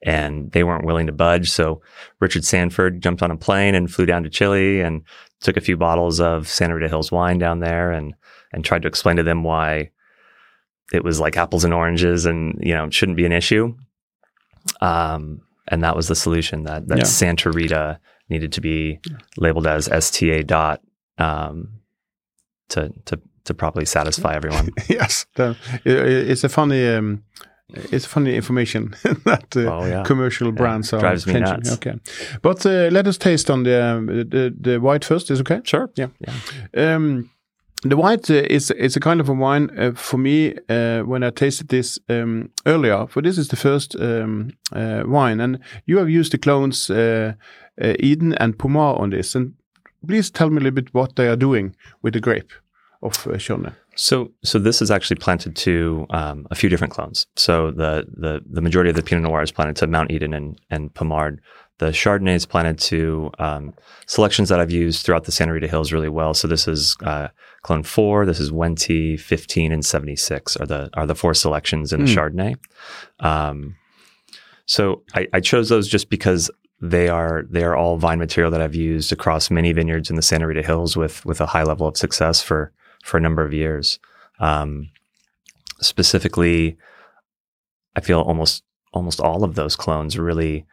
And 0.01 0.51
they 0.53 0.63
weren't 0.63 0.85
willing 0.85 1.07
to 1.07 1.11
budge. 1.11 1.51
So 1.51 1.81
Richard 2.21 2.45
Sanford 2.45 3.01
jumped 3.01 3.21
on 3.21 3.31
a 3.31 3.35
plane 3.37 3.75
and 3.75 3.91
flew 3.91 4.05
down 4.05 4.23
to 4.23 4.29
Chile 4.29 4.79
and 4.81 5.03
took 5.41 5.57
a 5.57 5.61
few 5.61 5.75
bottles 5.77 6.19
of 6.19 6.47
Santa 6.47 6.75
Rita 6.75 6.87
Hills 6.87 7.11
wine 7.11 7.37
down 7.37 7.59
there 7.59 7.91
and 7.91 8.13
and 8.53 8.63
tried 8.63 8.81
to 8.83 8.87
explain 8.87 9.17
to 9.17 9.23
them 9.23 9.43
why 9.43 9.91
it 10.93 11.03
was 11.03 11.19
like 11.19 11.35
apples 11.35 11.65
and 11.65 11.73
oranges 11.73 12.25
and 12.25 12.57
you 12.61 12.73
know 12.73 12.89
shouldn't 12.89 13.17
be 13.17 13.25
an 13.25 13.31
issue. 13.33 13.75
Um, 14.81 15.41
and 15.67 15.83
that 15.83 15.95
was 15.95 16.07
the 16.07 16.15
solution 16.15 16.63
that 16.63 16.87
that 16.87 16.99
Yeah. 16.99 17.03
Santa 17.03 17.51
Rita 17.51 17.99
needed 18.29 18.53
to 18.53 18.61
be 18.61 18.99
labeled 19.37 19.67
as 19.67 19.87
STA 19.89 20.43
dot 20.43 20.81
um, 21.17 21.79
to 22.69 22.93
to 23.05 23.19
to 23.45 23.53
properly 23.53 23.85
satisfy 23.85 24.35
everyone. 24.35 24.69
yes, 24.89 25.25
the, 25.35 25.55
it's 25.85 26.43
a 26.43 26.49
funny. 26.49 26.87
Um, 26.87 27.23
it's 27.91 28.05
funny 28.05 28.35
information 28.35 28.93
that 29.25 29.55
uh, 29.57 29.61
Oh, 29.61 29.85
yeah. 29.85 30.03
commercial 30.03 30.51
brands 30.51 30.93
are 30.93 30.99
drives 30.99 31.25
me 31.25 31.33
changing. 31.33 31.53
nuts. 31.55 31.71
Okay, 31.73 31.95
but 32.41 32.65
uh, 32.65 32.89
let 32.91 33.07
us 33.07 33.17
taste 33.17 33.49
on 33.49 33.63
the, 33.63 33.83
um, 33.83 34.05
the 34.07 34.53
the 34.61 34.77
white 34.79 35.03
first. 35.05 35.31
Is 35.31 35.39
okay? 35.41 35.61
Sure. 35.63 35.89
Yeah. 35.97 36.09
Yeah. 36.19 36.95
Um, 36.95 37.29
the 37.81 37.97
white 37.97 38.29
uh, 38.29 38.43
is 38.55 38.71
it's 38.71 38.95
a 38.95 38.99
kind 38.99 39.19
of 39.19 39.29
a 39.29 39.33
wine 39.33 39.69
uh, 39.79 39.91
for 39.95 40.17
me 40.19 40.53
uh, 40.69 41.01
when 41.07 41.23
I 41.23 41.31
tasted 41.31 41.67
this 41.69 41.99
um, 42.09 42.49
earlier. 42.65 43.07
For 43.07 43.21
this 43.23 43.37
is 43.37 43.47
the 43.47 43.55
first 43.57 43.95
um, 43.99 44.51
uh, 44.71 45.03
wine, 45.07 45.41
and 45.43 45.57
you 45.87 45.97
have 45.97 46.09
used 46.09 46.31
the 46.31 46.37
clones 46.37 46.89
uh, 46.89 47.33
uh, 47.83 47.93
Eden 47.99 48.33
and 48.33 48.57
Pommard 48.57 48.97
on 49.01 49.09
this. 49.09 49.35
And 49.35 49.53
please 50.07 50.29
tell 50.31 50.49
me 50.49 50.57
a 50.57 50.59
little 50.63 50.71
bit 50.83 50.93
what 50.93 51.15
they 51.15 51.27
are 51.27 51.35
doing 51.37 51.75
with 52.03 52.13
the 52.13 52.19
grape 52.21 52.51
of 53.05 53.13
uh, 53.27 53.37
Chardonnay. 53.37 53.73
So, 53.95 54.31
so 54.43 54.59
this 54.59 54.81
is 54.81 54.91
actually 54.91 55.15
planted 55.17 55.55
to 55.57 56.05
um, 56.09 56.47
a 56.51 56.55
few 56.55 56.69
different 56.69 56.93
clones. 56.93 57.27
So 57.35 57.71
the 57.71 58.05
the 58.11 58.41
the 58.45 58.61
majority 58.61 58.89
of 58.89 58.95
the 58.95 59.03
Pinot 59.03 59.23
Noir 59.23 59.41
is 59.41 59.51
planted 59.51 59.75
to 59.77 59.87
Mount 59.87 60.11
Eden 60.11 60.33
and 60.33 60.59
and 60.69 60.93
Pommard. 60.93 61.39
The 61.77 61.91
Chardonnay 61.91 62.35
is 62.35 62.45
planted 62.45 62.77
to 62.79 63.31
um, 63.37 63.73
selections 64.05 64.49
that 64.49 64.59
I've 64.61 64.71
used 64.71 65.05
throughout 65.05 65.25
the 65.25 65.31
Santa 65.31 65.53
Rita 65.53 65.67
Hills 65.67 65.91
really 65.91 66.09
well. 66.09 66.33
So 66.33 66.47
this 66.47 66.67
is 66.67 66.95
uh, 67.03 67.27
clone 67.63 67.83
four. 67.83 68.25
This 68.25 68.39
is 68.39 68.51
Wente, 68.51 69.19
fifteen, 69.19 69.71
and 69.71 69.85
seventy 69.85 70.15
six 70.15 70.57
are 70.57 70.65
the 70.65 70.89
are 70.93 71.05
the 71.05 71.15
four 71.15 71.33
selections 71.33 71.93
in 71.93 72.05
the 72.05 72.11
Mm. 72.11 72.15
Chardonnay. 72.15 72.55
Um, 73.25 73.75
so 74.65 75.03
I, 75.13 75.27
I 75.31 75.39
chose 75.39 75.69
those 75.69 75.87
just 75.87 76.09
because 76.09 76.51
they 76.81 77.07
are 77.07 77.43
they 77.49 77.63
are 77.63 77.75
all 77.75 77.97
vine 77.97 78.19
material 78.19 78.51
that 78.51 78.61
I've 78.61 78.75
used 78.75 79.11
across 79.13 79.49
many 79.49 79.73
vineyards 79.73 80.09
in 80.09 80.15
the 80.15 80.21
Santa 80.21 80.47
Rita 80.47 80.63
Hills 80.63 80.97
with 80.97 81.25
with 81.25 81.39
a 81.41 81.45
high 81.45 81.63
level 81.63 81.87
of 81.87 81.97
success 81.97 82.41
for 82.41 82.71
for 83.05 83.17
a 83.17 83.21
number 83.21 83.45
of 83.45 83.53
years. 83.53 83.99
Um, 84.39 84.89
specifically, 85.79 86.77
I 87.95 88.01
feel 88.01 88.19
almost 88.19 88.63
almost 88.93 89.19
all 89.19 89.43
of 89.43 89.55
those 89.55 89.75
clones 89.75 90.17
really 90.17 90.65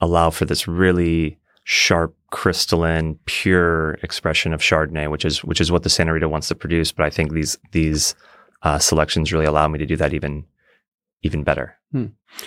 allow 0.00 0.30
for 0.30 0.44
this 0.44 0.66
really 0.66 1.38
sharp, 1.64 2.16
crystalline, 2.30 3.18
pure 3.26 3.98
expression 4.02 4.54
of 4.54 4.62
Chardonnay, 4.62 5.10
which 5.10 5.24
is 5.26 5.44
which 5.44 5.60
is 5.60 5.70
what 5.70 5.82
the 5.82 5.90
Santa 5.90 6.14
Rita 6.14 6.28
wants 6.28 6.48
to 6.48 6.54
produce. 6.54 6.90
But 6.90 7.04
I 7.04 7.10
think 7.10 7.32
these 7.32 7.58
these 7.72 8.14
uh, 8.62 8.78
selections 8.78 9.32
really 9.32 9.46
allow 9.46 9.68
me 9.68 9.78
to 9.78 9.86
do 9.86 9.96
that 9.96 10.14
even 10.14 10.46
even 11.22 11.44
better. 11.44 11.76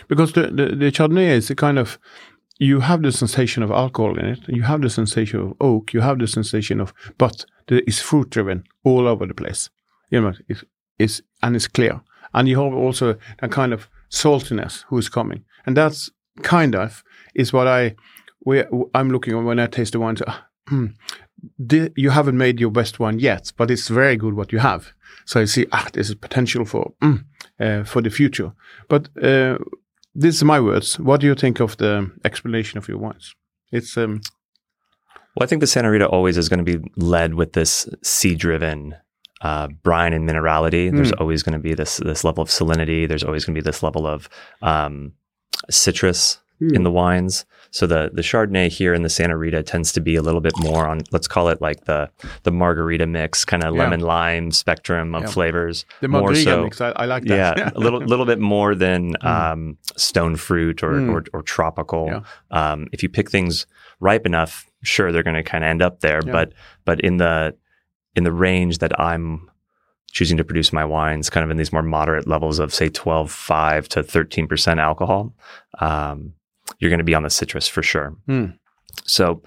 because 0.07 0.34
the, 0.34 0.47
the, 0.47 0.75
the 0.75 0.91
Chardonnay 0.91 1.29
is 1.29 1.49
a 1.51 1.55
kind 1.55 1.77
of 1.77 1.99
you 2.62 2.80
have 2.80 3.02
the 3.02 3.12
sensation 3.12 3.63
of 3.63 3.71
alcohol 3.71 4.19
in 4.19 4.26
it, 4.26 4.47
you 4.47 4.62
have 4.62 4.82
the 4.82 4.89
sensation 4.89 5.39
of 5.39 5.54
oak, 5.60 5.93
you 5.93 6.02
have 6.02 6.19
the 6.19 6.28
sensation 6.28 6.80
of, 6.80 6.93
but 7.17 7.43
it's 7.67 8.00
fruit 8.00 8.30
driven 8.30 8.63
all 8.84 9.08
over 9.08 9.26
the 9.26 9.34
place. 9.34 9.71
You 10.12 10.21
know, 10.21 10.34
it's, 10.47 10.63
it's 11.00 11.21
and 11.41 11.56
it's 11.56 11.67
clear, 11.67 12.02
and 12.36 12.47
you 12.47 12.62
have 12.62 12.74
also 12.76 13.17
a 13.39 13.50
kind 13.50 13.74
of 13.74 13.89
saltiness 14.12 14.86
who 14.89 15.00
is 15.00 15.10
coming, 15.10 15.43
and 15.65 15.76
that's 15.76 16.12
kind 16.43 16.76
of 16.76 17.04
is 17.34 17.52
what 17.52 17.67
I 17.67 17.95
we 18.45 18.63
I'm 18.93 19.10
looking 19.10 19.36
at 19.36 19.43
when 19.43 19.60
I 19.60 19.65
taste 19.65 19.93
the 19.93 20.00
wine. 20.00 20.17
So, 20.17 20.26
hmm, 20.67 20.88
the, 21.58 21.91
you 21.95 22.12
haven't 22.12 22.38
made 22.38 22.60
your 22.60 22.71
best 22.71 23.00
one 23.00 23.17
yet, 23.17 23.52
but 23.58 23.71
it's 23.71 23.88
very 23.88 24.17
good 24.17 24.36
what 24.36 24.52
you 24.52 24.60
have. 24.60 24.93
So 25.26 25.41
I 25.41 25.45
see, 25.45 25.65
ah, 25.71 25.88
this 25.93 26.10
is 26.10 26.15
potential 26.15 26.65
for 26.65 26.93
mm, 27.02 27.24
uh, 27.60 27.86
for 27.86 28.04
the 28.04 28.12
future. 28.12 28.54
But 28.88 29.10
uh, 29.17 29.58
this 30.13 30.36
is 30.36 30.43
my 30.43 30.60
words. 30.60 31.00
What 31.00 31.21
do 31.21 31.28
you 31.28 31.36
think 31.36 31.60
of 31.60 31.78
the 31.78 32.12
explanation 32.26 32.78
of 32.78 32.88
your 32.88 32.97
wines? 32.97 33.34
It's 33.71 33.97
um, 33.97 34.21
Well, 35.36 35.43
I 35.43 35.47
think 35.47 35.62
the 35.62 35.67
Santa 35.67 35.89
Rita 35.89 36.08
always 36.08 36.38
is 36.38 36.50
going 36.50 36.63
to 36.65 36.78
be 36.78 36.91
led 36.97 37.36
with 37.36 37.54
this 37.54 37.88
sea-driven 38.04 38.95
uh, 39.41 39.69
brine 39.82 40.13
and 40.13 40.30
minerality. 40.30 40.91
There's 40.91 41.12
always 41.13 41.41
going 41.41 41.54
to 41.54 41.60
be 41.60 41.74
this 41.74 41.97
this 41.97 42.24
level 42.24 42.43
of 42.43 42.50
salinity. 42.50 43.08
There's 43.08 43.24
always 43.24 43.45
going 43.45 43.56
to 43.56 43.62
be 43.62 43.65
this 43.65 43.82
level 43.82 44.06
of 44.06 44.30
um, 44.62 45.13
citrus 45.69 46.40
in 46.62 46.84
the 46.84 46.91
wines. 46.91 47.45
So 47.71 47.88
the 47.88 48.12
the 48.13 48.21
Chardonnay 48.21 48.69
here 48.69 48.93
in 48.93 49.02
the 49.02 49.10
Santa 49.10 49.36
Rita 49.36 49.63
tends 49.63 49.91
to 49.93 50.00
be 50.02 50.15
a 50.15 50.21
little 50.21 50.41
bit 50.41 50.54
more 50.60 50.88
on 50.88 51.02
let's 51.12 51.28
call 51.28 51.47
it 51.50 51.60
like 51.62 51.86
the 51.86 52.10
the 52.43 52.52
margarita 52.52 53.08
mix, 53.08 53.43
kind 53.45 53.63
of 53.63 53.74
Yeah. 53.76 53.82
lemon 53.84 54.02
lime 54.02 54.52
spectrum 54.52 55.15
of 55.15 55.24
Yeah. 55.24 55.30
flavors. 55.30 55.86
the 56.02 56.08
more 56.08 56.36
so- 56.36 56.63
mix. 56.65 56.80
I, 56.82 56.89
I 56.91 57.06
like 57.06 57.24
that. 57.26 57.58
yeah, 57.58 57.71
a 57.76 57.80
little 57.80 58.00
little 58.13 58.26
bit 58.26 58.39
more 58.39 58.76
than 58.76 59.15
um, 59.21 59.78
stone 59.97 60.36
fruit 60.36 60.84
or, 60.84 60.91
Mm. 60.93 61.10
or 61.13 61.24
or 61.34 61.41
tropical. 61.41 62.08
Yeah. 62.08 62.21
Um, 62.71 62.88
if 62.91 63.02
you 63.04 63.10
pick 63.10 63.32
things 63.32 63.65
ripe 64.00 64.26
enough, 64.26 64.67
sure 64.84 65.12
they're 65.12 65.24
going 65.24 65.36
to 65.36 65.43
kind 65.43 65.63
of 65.63 65.69
end 65.69 65.82
up 65.82 66.02
there. 66.02 66.21
But 66.21 66.54
but 66.86 67.00
in 67.02 67.17
the 67.17 67.56
in 68.15 68.24
the 68.26 68.34
range 68.34 68.80
that 68.80 69.00
I'm 69.00 69.50
choosing 70.12 70.36
to 70.36 70.43
produce 70.43 70.74
my 70.74 70.84
wines, 70.84 71.30
kind 71.30 71.45
of 71.45 71.50
in 71.50 71.56
these 71.56 71.71
more 71.71 71.82
moderate 71.82 72.28
levels 72.28 72.60
of 72.60 72.74
say 72.74 72.89
12, 72.89 73.32
5 73.32 73.88
to 73.88 74.04
13 74.04 74.45
percent 74.47 74.80
alcohol, 74.82 75.34
um, 75.80 76.34
you're 76.79 76.89
going 76.89 76.99
to 76.99 77.03
be 77.03 77.15
on 77.15 77.23
the 77.23 77.29
citrus 77.29 77.67
for 77.67 77.84
sure. 77.84 78.15
Mm. 78.27 78.57
So. 79.05 79.41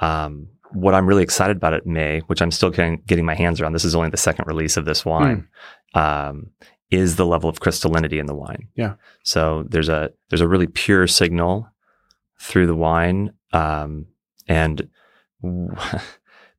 Um, 0.00 0.48
what 0.72 0.94
I'm 0.94 1.06
really 1.06 1.22
excited 1.22 1.56
about 1.56 1.74
at 1.74 1.86
Mae, 1.86 2.20
which 2.28 2.40
I'm 2.40 2.50
still 2.50 2.70
getting, 2.70 3.02
getting 3.06 3.24
my 3.24 3.34
hands 3.34 3.60
around, 3.60 3.72
this 3.72 3.84
is 3.84 3.94
only 3.94 4.10
the 4.10 4.16
second 4.16 4.46
release 4.46 4.76
of 4.76 4.84
this 4.84 5.04
wine, 5.04 5.48
um, 5.94 6.50
is 6.90 7.16
the 7.16 7.26
level 7.26 7.48
of 7.48 7.60
crystallinity 7.60 8.18
in 8.18 8.26
the 8.26 8.34
wine. 8.34 8.68
Yeah. 8.74 8.94
So 9.24 9.64
there's 9.68 9.88
a 9.88 10.10
there's 10.28 10.40
a 10.40 10.48
really 10.48 10.66
pure 10.66 11.06
signal 11.06 11.68
through 12.40 12.66
the 12.66 12.74
wine, 12.74 13.32
um, 13.52 14.06
and 14.48 14.88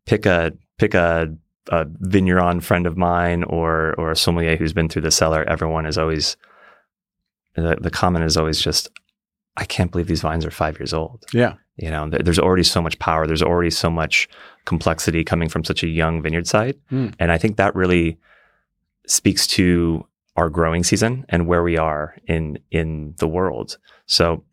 pick 0.05 0.25
a 0.25 0.53
pick 0.77 0.93
a, 0.93 1.35
a 1.69 1.85
vigneron 1.99 2.61
friend 2.61 2.87
of 2.87 2.97
mine 2.97 3.43
or 3.43 3.93
or 3.97 4.11
a 4.11 4.15
sommelier 4.15 4.57
who's 4.57 4.73
been 4.73 4.89
through 4.89 5.03
the 5.03 5.11
cellar. 5.11 5.43
Everyone 5.43 5.85
is 5.85 5.97
always 5.97 6.37
the, 7.55 7.77
the 7.81 7.91
comment 7.91 8.25
is 8.25 8.37
always 8.37 8.61
just, 8.61 8.89
I 9.57 9.65
can't 9.65 9.91
believe 9.91 10.07
these 10.07 10.21
vines 10.21 10.45
are 10.45 10.51
five 10.51 10.79
years 10.79 10.93
old. 10.93 11.25
yeah. 11.33 11.55
You 11.77 11.89
know, 11.89 12.09
there- 12.09 12.19
there's 12.19 12.37
already 12.39 12.63
so 12.63 12.81
much 12.81 12.99
power. 12.99 13.25
There's 13.25 13.41
already 13.41 13.71
so 13.71 13.89
much 13.89 14.27
complexity 14.65 15.23
coming 15.23 15.49
from 15.49 15.63
such 15.63 15.83
a 15.83 15.87
young 15.87 16.21
vineyard 16.21 16.45
site. 16.47 16.77
Mm. 16.91 17.13
And 17.19 17.31
I 17.31 17.37
think 17.39 17.57
that 17.57 17.73
really 17.75 18.19
speaks 19.07 19.47
to 19.47 20.05
our 20.37 20.49
growing 20.49 20.83
season 20.83 21.25
and 21.29 21.47
where 21.47 21.63
we 21.63 21.77
are 21.77 22.15
in 22.27 22.59
in 22.71 23.15
the 23.17 23.27
world. 23.27 23.77
So 24.05 24.43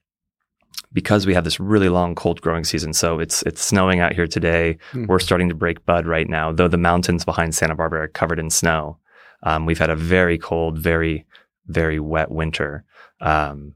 because 0.92 1.26
we 1.26 1.34
have 1.34 1.44
this 1.44 1.60
really 1.60 1.88
long 1.90 2.14
cold 2.14 2.40
growing 2.40 2.64
season, 2.64 2.92
so 2.94 3.18
it's 3.20 3.42
it's 3.42 3.62
snowing 3.62 4.00
out 4.00 4.12
here 4.14 4.26
today. 4.26 4.78
Mm. 4.92 5.06
We're 5.06 5.18
starting 5.18 5.48
to 5.50 5.54
break 5.54 5.84
bud 5.84 6.06
right 6.06 6.28
now, 6.28 6.50
though 6.52 6.68
the 6.68 6.78
mountains 6.78 7.24
behind 7.24 7.54
Santa 7.54 7.74
Barbara 7.74 8.04
are 8.04 8.08
covered 8.08 8.38
in 8.38 8.48
snow. 8.50 8.98
Um, 9.42 9.66
we've 9.66 9.78
had 9.78 9.90
a 9.90 9.96
very 9.96 10.38
cold, 10.38 10.78
very 10.78 11.26
very 11.66 12.00
wet 12.00 12.30
winter. 12.30 12.84
Um, 13.20 13.74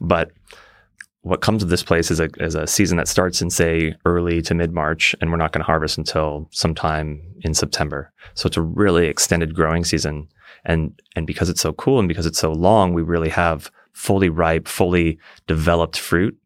but 0.00 0.30
what 1.22 1.40
comes 1.40 1.62
with 1.62 1.70
this 1.70 1.82
place 1.82 2.10
is 2.10 2.20
a 2.20 2.30
is 2.38 2.54
a 2.54 2.66
season 2.66 2.96
that 2.96 3.08
starts 3.08 3.42
in 3.42 3.50
say 3.50 3.94
early 4.04 4.40
to 4.42 4.54
mid 4.54 4.72
March, 4.72 5.14
and 5.20 5.30
we're 5.30 5.36
not 5.36 5.52
going 5.52 5.60
to 5.60 5.66
harvest 5.66 5.98
until 5.98 6.48
sometime 6.52 7.20
in 7.42 7.54
September. 7.54 8.12
So 8.34 8.46
it's 8.46 8.56
a 8.56 8.62
really 8.62 9.06
extended 9.06 9.54
growing 9.54 9.84
season, 9.84 10.28
and 10.64 10.98
and 11.16 11.26
because 11.26 11.48
it's 11.48 11.60
so 11.60 11.72
cool 11.72 11.98
and 11.98 12.08
because 12.08 12.26
it's 12.26 12.38
so 12.38 12.52
long, 12.52 12.94
we 12.94 13.02
really 13.02 13.28
have 13.30 13.70
fully 13.92 14.28
ripe, 14.28 14.68
fully 14.68 15.18
developed 15.46 15.98
fruit 15.98 16.38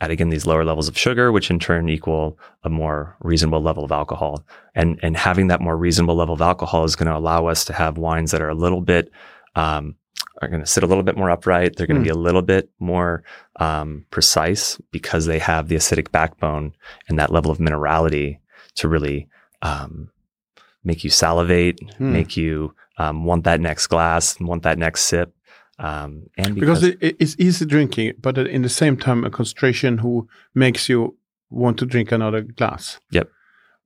at 0.00 0.10
again 0.10 0.28
these 0.28 0.46
lower 0.46 0.64
levels 0.64 0.88
of 0.88 0.98
sugar, 0.98 1.32
which 1.32 1.50
in 1.50 1.58
turn 1.58 1.88
equal 1.88 2.38
a 2.64 2.68
more 2.68 3.16
reasonable 3.20 3.62
level 3.62 3.82
of 3.84 3.92
alcohol. 3.92 4.44
And 4.74 5.00
and 5.02 5.16
having 5.16 5.46
that 5.48 5.62
more 5.62 5.76
reasonable 5.76 6.16
level 6.16 6.34
of 6.34 6.42
alcohol 6.42 6.84
is 6.84 6.96
going 6.96 7.10
to 7.10 7.16
allow 7.16 7.46
us 7.46 7.64
to 7.64 7.72
have 7.72 7.96
wines 7.96 8.30
that 8.30 8.42
are 8.42 8.50
a 8.50 8.54
little 8.54 8.82
bit 8.82 9.10
um, 9.54 9.96
are 10.42 10.48
going 10.48 10.60
to 10.60 10.66
sit 10.66 10.82
a 10.82 10.86
little 10.86 11.02
bit 11.02 11.16
more 11.16 11.30
upright. 11.30 11.76
They're 11.76 11.86
going 11.86 11.96
to 11.96 12.00
Mm. 12.02 12.12
be 12.12 12.18
a 12.20 12.22
little 12.26 12.42
bit 12.42 12.68
more 12.78 13.22
um, 13.58 14.04
precise 14.10 14.78
because 14.90 15.26
they 15.26 15.38
have 15.38 15.68
the 15.68 15.76
acidic 15.76 16.10
backbone 16.12 16.74
and 17.08 17.18
that 17.18 17.32
level 17.32 17.50
of 17.50 17.58
minerality 17.58 18.38
to 18.76 18.88
really 18.88 19.28
um, 19.62 20.10
make 20.84 21.02
you 21.04 21.10
salivate, 21.10 21.80
Mm. 21.98 22.12
make 22.12 22.36
you 22.36 22.74
um, 22.98 23.24
want 23.24 23.44
that 23.44 23.60
next 23.60 23.86
glass, 23.88 24.38
want 24.40 24.62
that 24.62 24.78
next 24.78 25.02
sip. 25.04 25.34
Um, 25.78 26.24
and 26.38 26.54
because, 26.54 26.80
because, 26.80 26.82
it, 26.84 26.98
it- 27.00 27.16
it's 27.18 27.36
easy 27.38 27.64
drinking, 27.66 28.14
but 28.20 28.38
in 28.38 28.62
the 28.62 28.68
same 28.68 28.96
time, 28.96 29.24
a 29.24 29.30
concentration 29.30 29.98
who 29.98 30.28
makes 30.54 30.88
you 30.88 31.16
want 31.50 31.78
to 31.78 31.86
drink 31.86 32.12
another 32.12 32.42
glass. 32.42 32.98
Yep. 33.10 33.28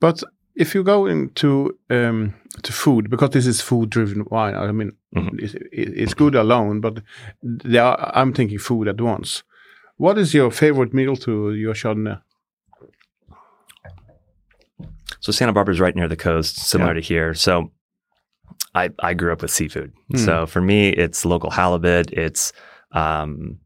But 0.01 0.23
if 0.61 0.75
you 0.75 0.83
go 0.85 1.07
into 1.07 1.51
um, 1.91 2.35
to 2.63 2.73
food, 2.73 3.09
because 3.11 3.31
this 3.31 3.47
is 3.47 3.61
food-driven 3.63 4.25
wine, 4.31 4.55
I 4.55 4.73
mean, 4.73 4.93
Mhm. 5.17 5.41
it's, 5.43 5.55
it's 5.73 6.15
good 6.15 6.35
alone, 6.35 6.81
but 6.81 7.03
there 7.43 7.85
are, 7.85 8.13
I'm 8.19 8.33
thinking 8.33 8.59
food 8.59 8.87
at 8.89 9.01
once. 9.01 9.43
What 9.97 10.19
is 10.19 10.33
your 10.35 10.51
favorite 10.51 10.93
meal 10.95 11.17
to 11.17 11.53
your 11.55 11.75
Chardonnay? 11.75 12.21
so 15.21 15.33
Santa 15.33 15.53
Barbara 15.53 15.75
is 15.75 15.81
right 15.81 15.95
near 15.97 16.09
the 16.09 16.17
coast, 16.17 16.57
similar 16.57 16.91
Yeah. 16.95 17.01
to 17.01 17.07
here. 17.07 17.35
So 17.35 17.71
I, 18.75 18.91
I 19.01 19.15
grew 19.15 19.33
up 19.33 19.43
with 19.43 19.51
seafood. 19.51 19.93
Mm. 20.15 20.25
So 20.25 20.47
for 20.47 20.61
me, 20.63 20.89
it's 20.91 21.25
local 21.25 21.51
halibut. 21.51 22.11
It's 22.13 22.53
um, 22.93 23.59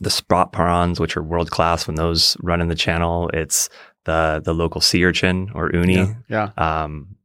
the 0.00 0.10
spot 0.10 0.52
prawns, 0.52 0.98
which 1.00 1.16
are 1.16 1.22
world 1.22 1.50
class 1.50 1.86
when 1.86 1.96
those 1.96 2.36
run 2.42 2.60
in 2.60 2.68
the 2.68 2.74
channel. 2.74 3.28
It's 3.34 3.68
the 4.08 4.22
the 4.46 4.54
local 4.62 4.80
sea 4.80 5.04
urchin 5.04 5.50
or 5.54 5.70
uni. 5.72 5.94
Yeah. 5.94 6.14
yeah. 6.36 6.48
Um, 6.66 7.16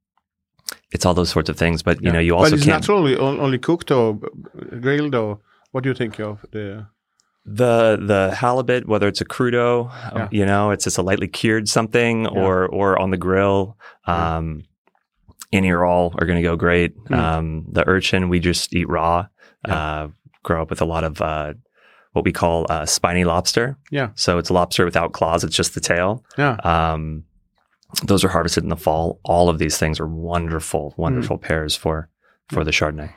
it's 0.92 1.06
all 1.06 1.16
those 1.16 1.32
sorts 1.36 1.50
of 1.50 1.58
things. 1.58 1.84
But 1.84 1.96
you 2.02 2.08
yeah. 2.08 2.14
know, 2.14 2.24
you 2.28 2.34
but 2.34 2.40
also 2.44 2.56
it's 2.56 2.66
can't 2.66 2.82
naturally 2.82 3.16
only 3.18 3.60
cooked 3.60 3.92
or 3.92 4.20
grilled 4.86 5.16
or 5.16 5.40
what 5.72 5.84
do 5.84 5.90
you 5.90 5.96
think 5.96 6.20
of 6.20 6.46
the? 6.52 6.86
the 7.46 8.00
the 8.12 8.34
halibut, 8.34 8.88
whether 8.88 9.08
it's 9.08 9.22
a 9.22 9.26
crudo, 9.26 9.92
um, 10.12 10.18
Yeah. 10.18 10.28
you 10.32 10.46
know, 10.46 10.72
it's 10.72 10.86
just 10.86 10.98
a 10.98 11.02
lightly 11.02 11.28
cured 11.28 11.68
something, 11.68 12.28
or 12.28 12.68
or 12.68 12.98
on 13.04 13.12
the 13.12 13.18
grill. 13.18 13.76
Um, 14.08 14.64
any 15.52 15.70
or 15.70 15.84
all 15.86 16.14
are 16.18 16.26
going 16.26 16.42
to 16.42 16.50
go 16.50 16.56
great. 16.56 16.94
Hmm. 17.08 17.14
Um, 17.14 17.66
the 17.72 17.84
urchin 17.88 18.30
we 18.30 18.40
just 18.40 18.74
eat 18.74 18.88
raw. 18.90 19.28
Uh, 19.66 20.08
grow 20.44 20.62
up 20.62 20.70
with 20.70 20.82
a 20.82 20.86
lot 20.86 21.04
of 21.04 21.22
uh, 21.22 21.54
what 22.14 22.26
we 22.26 22.32
call 22.32 22.66
a 22.70 22.88
spiny 22.88 23.24
lobster. 23.26 23.78
Yeah. 23.92 24.10
So 24.16 24.38
it's 24.40 24.50
a 24.50 24.54
lobster 24.54 24.86
without 24.86 25.12
claws; 25.14 25.44
it's 25.44 25.56
just 25.56 25.74
the 25.76 25.82
tail. 25.82 26.24
Yeah. 26.38 26.56
Um, 26.64 27.26
those 28.04 28.24
are 28.24 28.30
harvested 28.30 28.64
in 28.64 28.70
the 28.70 28.76
fall. 28.78 29.20
All 29.24 29.50
of 29.50 29.60
these 29.60 29.78
things 29.78 30.00
are 30.00 30.08
wonderful, 30.08 30.94
wonderful 30.98 31.38
Hmm. 31.38 31.44
pairs 31.44 31.76
for 31.76 32.10
for 32.50 32.64
the 32.64 32.72
Chardonnay. 32.72 33.10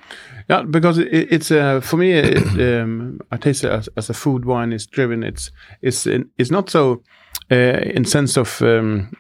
Yeah, 0.49 0.63
because 0.63 0.99
it, 0.99 1.09
it's 1.33 1.51
uh, 1.51 1.81
for 1.81 1.97
me. 1.97 2.13
It, 2.13 2.37
um, 2.83 3.19
I 3.33 3.37
taste 3.39 3.65
it 3.65 3.71
as, 3.71 3.89
as 3.97 4.11
a 4.11 4.15
food 4.15 4.45
wine 4.45 4.73
is 4.73 4.87
driven. 4.87 5.23
It's 5.23 5.51
it's 5.83 6.07
it's 6.39 6.51
not 6.51 6.71
so 6.71 7.03
uh, 7.51 7.81
in 7.95 8.05
sense 8.05 8.37
of 8.37 8.61
um, 8.63 9.11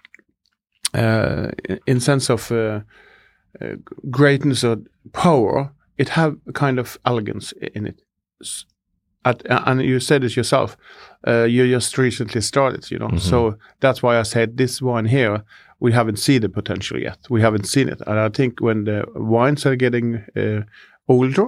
uh, 0.94 1.48
in 1.86 2.00
sense 2.00 2.30
of 2.30 2.50
uh, 2.52 2.80
uh, 3.60 3.76
greatness 4.10 4.64
or 4.64 4.76
power. 5.12 5.72
It 5.98 6.10
have 6.10 6.36
a 6.46 6.52
kind 6.52 6.78
of 6.78 6.98
elegance 7.04 7.52
in 7.74 7.86
it. 7.86 8.02
At, 9.26 9.42
and 9.66 9.80
you 9.82 10.00
said 10.00 10.24
it 10.24 10.36
yourself. 10.36 10.76
Uh, 11.26 11.44
you 11.44 11.74
just 11.74 11.98
recently 11.98 12.40
started, 12.40 12.90
you 12.90 12.98
know. 12.98 13.08
Mhm. 13.08 13.20
So 13.20 13.56
that's 13.80 14.02
why 14.02 14.20
I 14.20 14.24
said 14.24 14.56
this 14.56 14.80
one 14.82 15.08
here. 15.08 15.42
We 15.80 15.92
haven't 15.92 16.18
seen 16.18 16.40
the 16.40 16.48
potential 16.48 16.98
yet. 17.02 17.18
We 17.30 17.42
haven't 17.42 17.66
seen 17.66 17.88
it, 17.88 18.00
and 18.06 18.18
I 18.18 18.28
think 18.30 18.60
when 18.60 18.84
the 18.84 19.04
wines 19.14 19.66
are 19.66 19.76
getting 19.76 20.24
uh, 20.36 20.62
older, 21.08 21.46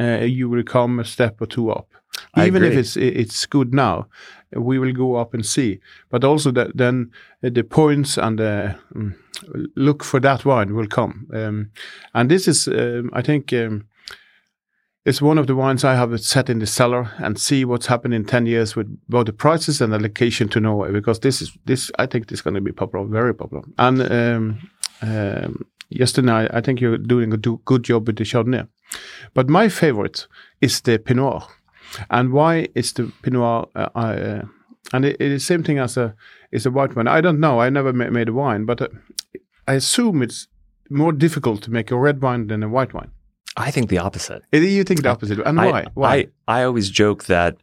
uh, 0.00 0.24
you 0.24 0.50
will 0.50 0.64
come 0.64 1.00
a 1.00 1.04
step 1.04 1.40
or 1.40 1.46
two 1.46 1.70
up. 1.70 1.86
I 2.36 2.46
Even 2.46 2.62
if 2.64 2.76
it's 2.76 2.96
it's 2.96 3.46
good 3.48 3.72
now, 3.72 4.06
we 4.56 4.78
will 4.78 4.92
go 4.92 5.20
up 5.20 5.34
and 5.34 5.44
see. 5.46 5.78
But 6.10 6.24
also 6.24 6.52
that 6.52 6.76
then 6.76 7.10
uh, 7.44 7.50
the 7.52 7.62
points 7.62 8.18
and 8.18 8.38
the 8.38 8.74
mm, 8.94 9.14
look 9.76 10.04
for 10.04 10.20
that 10.20 10.44
wine 10.44 10.74
will 10.74 10.88
come. 10.88 11.26
Um, 11.34 11.70
and 12.12 12.30
this 12.30 12.48
is, 12.48 12.68
um, 12.68 13.10
I 13.18 13.22
think. 13.22 13.52
Um, 13.52 13.84
it's 15.06 15.22
one 15.22 15.38
of 15.38 15.46
the 15.46 15.56
wines 15.56 15.82
I 15.82 15.94
have 15.94 16.20
set 16.20 16.50
in 16.50 16.58
the 16.58 16.66
cellar 16.66 17.10
and 17.18 17.38
see 17.38 17.64
what's 17.64 17.86
happened 17.86 18.12
in 18.12 18.24
10 18.24 18.46
years 18.46 18.76
with 18.76 18.86
both 19.08 19.26
the 19.26 19.32
prices 19.32 19.80
and 19.80 19.92
the 19.92 19.98
location 19.98 20.48
to 20.50 20.60
Norway 20.60 20.92
because 20.92 21.20
this 21.20 21.40
is 21.40 21.56
this 21.64 21.90
I 21.98 22.06
think 22.06 22.28
this 22.28 22.38
is 22.38 22.42
going 22.42 22.54
to 22.54 22.60
be 22.60 22.72
popular 22.72 23.06
very 23.06 23.34
popular. 23.34 23.62
And 23.78 24.02
um, 24.12 24.70
um, 25.00 25.64
yesterday 25.88 26.48
I 26.52 26.60
think 26.60 26.80
you're 26.80 26.98
doing 26.98 27.32
a 27.32 27.38
do, 27.38 27.60
good 27.64 27.82
job 27.82 28.06
with 28.06 28.16
the 28.16 28.24
Chardonnay. 28.24 28.68
But 29.32 29.48
my 29.48 29.68
favorite 29.68 30.26
is 30.60 30.80
the 30.82 30.98
Pinot. 30.98 31.16
Noir 31.16 31.46
and 32.10 32.32
why 32.32 32.68
is 32.74 32.92
the 32.92 33.10
Pinot 33.22 33.40
Noir 33.40 33.68
uh, 33.74 33.88
uh, 33.94 34.42
and 34.92 35.04
it, 35.04 35.16
it 35.18 35.32
is 35.32 35.46
same 35.46 35.62
thing 35.62 35.78
as 35.78 35.96
a 35.96 36.14
is 36.52 36.66
a 36.66 36.70
white 36.70 36.94
wine. 36.94 37.08
I 37.08 37.22
don't 37.22 37.40
know 37.40 37.58
I 37.58 37.70
never 37.70 37.94
ma- 37.94 38.10
made 38.10 38.28
a 38.28 38.34
wine 38.34 38.66
but 38.66 38.82
uh, 38.82 38.88
I 39.66 39.74
assume 39.74 40.20
it's 40.20 40.46
more 40.90 41.12
difficult 41.12 41.62
to 41.62 41.70
make 41.70 41.90
a 41.90 41.96
red 41.96 42.20
wine 42.20 42.48
than 42.48 42.62
a 42.62 42.68
white 42.68 42.92
wine 42.92 43.12
I 43.56 43.70
think 43.70 43.88
the 43.90 43.98
opposite. 43.98 44.42
You 44.52 44.84
think 44.84 45.02
the 45.02 45.10
opposite 45.10 45.38
and 45.44 45.60
I, 45.60 45.70
why 45.70 45.86
why 45.94 46.14
I, 46.48 46.60
I 46.60 46.62
always 46.64 46.90
joke 46.90 47.24
that 47.24 47.56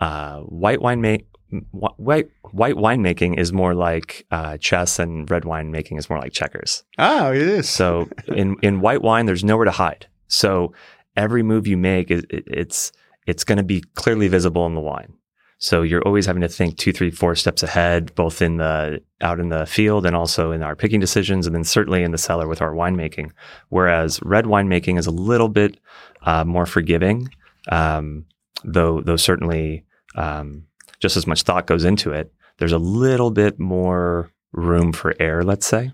uh, 0.00 0.40
white 0.40 0.80
wine 0.82 1.00
make 1.00 1.26
wh- 1.72 1.98
white 1.98 2.30
white 2.52 2.74
winemaking 2.76 3.38
is 3.38 3.52
more 3.52 3.74
like 3.74 4.26
uh, 4.30 4.56
chess, 4.58 4.98
and 4.98 5.30
red 5.30 5.44
wine 5.44 5.70
making 5.70 5.98
is 5.98 6.10
more 6.10 6.18
like 6.18 6.32
checkers. 6.32 6.84
Oh, 6.98 7.32
it 7.32 7.42
is. 7.42 7.68
So 7.68 8.08
in 8.28 8.56
in 8.62 8.80
white 8.80 9.02
wine, 9.02 9.26
there's 9.26 9.44
nowhere 9.44 9.66
to 9.66 9.70
hide. 9.70 10.06
So 10.28 10.72
every 11.16 11.42
move 11.42 11.66
you 11.66 11.76
make, 11.76 12.10
is 12.10 12.24
it, 12.30 12.44
it's 12.46 12.92
it's 13.26 13.44
going 13.44 13.58
to 13.58 13.64
be 13.64 13.82
clearly 13.94 14.28
visible 14.28 14.66
in 14.66 14.74
the 14.74 14.80
wine. 14.80 15.14
So 15.62 15.82
you're 15.82 16.02
always 16.02 16.24
having 16.24 16.40
to 16.40 16.48
think 16.48 16.78
two, 16.78 16.90
three, 16.90 17.10
four 17.10 17.34
steps 17.34 17.62
ahead, 17.62 18.14
both 18.14 18.40
in 18.40 18.56
the 18.56 19.02
out 19.20 19.38
in 19.38 19.50
the 19.50 19.66
field 19.66 20.06
and 20.06 20.16
also 20.16 20.52
in 20.52 20.62
our 20.62 20.74
picking 20.74 21.00
decisions, 21.00 21.46
and 21.46 21.54
then 21.54 21.64
certainly 21.64 22.02
in 22.02 22.12
the 22.12 22.18
cellar 22.18 22.48
with 22.48 22.62
our 22.62 22.72
winemaking. 22.72 23.30
Whereas 23.68 24.20
red 24.22 24.46
winemaking 24.46 24.98
is 24.98 25.06
a 25.06 25.10
little 25.10 25.50
bit 25.50 25.78
uh, 26.22 26.46
more 26.46 26.64
forgiving, 26.64 27.28
um, 27.70 28.24
though 28.64 29.02
though 29.02 29.16
certainly 29.16 29.84
um, 30.16 30.64
just 30.98 31.18
as 31.18 31.26
much 31.26 31.42
thought 31.42 31.66
goes 31.66 31.84
into 31.84 32.10
it. 32.10 32.32
There's 32.56 32.72
a 32.72 32.78
little 32.78 33.30
bit 33.30 33.60
more 33.60 34.32
room 34.52 34.94
for 34.94 35.14
error, 35.20 35.44
let's 35.44 35.66
say. 35.66 35.92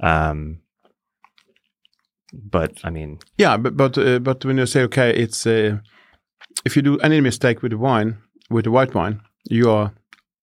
Um, 0.00 0.60
but 2.34 2.72
I 2.84 2.90
mean, 2.90 3.20
yeah, 3.38 3.56
but 3.56 3.78
but 3.78 3.96
uh, 3.96 4.18
but 4.18 4.44
when 4.44 4.58
you 4.58 4.66
say 4.66 4.82
okay, 4.82 5.10
it's 5.10 5.46
uh, 5.46 5.78
if 6.66 6.76
you 6.76 6.82
do 6.82 6.98
any 6.98 7.22
mistake 7.22 7.62
with 7.62 7.72
wine, 7.72 8.18
with 8.50 8.64
the 8.64 8.70
white 8.70 8.94
wine, 8.94 9.20
you 9.48 9.70
are 9.70 9.92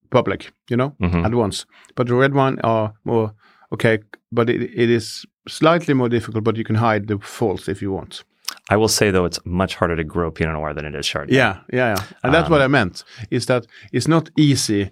public, 0.10 0.52
you 0.70 0.78
know, 0.78 0.96
mhm. 1.02 1.26
at 1.26 1.34
once. 1.34 1.66
But 1.96 2.08
the 2.08 2.16
red 2.16 2.34
wine 2.34 2.60
are 2.64 2.94
more 3.04 3.34
okay, 3.72 4.00
but 4.32 4.50
it, 4.50 4.62
it 4.62 4.90
is 4.90 5.26
slightly 5.48 5.94
more 5.94 6.10
difficult. 6.10 6.44
But 6.44 6.58
you 6.58 6.64
can 6.64 6.76
hide 6.76 7.08
the 7.08 7.20
faults 7.20 7.68
if 7.68 7.82
you 7.82 7.92
want. 7.92 8.24
I 8.70 8.78
will 8.78 8.88
say 8.88 9.12
though, 9.12 9.26
it's 9.26 9.40
much 9.46 9.76
harder 9.76 9.96
to 9.96 10.04
grow 10.04 10.32
Pinot 10.32 10.54
Noir 10.54 10.74
than 10.74 10.86
it 10.86 10.96
is 10.96 11.06
Chardonnay. 11.06 11.32
Yeah, 11.32 11.60
yeah, 11.72 11.96
yeah. 11.96 12.04
And 12.24 12.34
that's 12.34 12.50
what 12.50 12.62
I 12.62 12.68
meant. 12.68 13.04
Is 13.30 13.46
that 13.48 13.66
it's 13.92 14.08
not 14.08 14.30
easy 14.38 14.92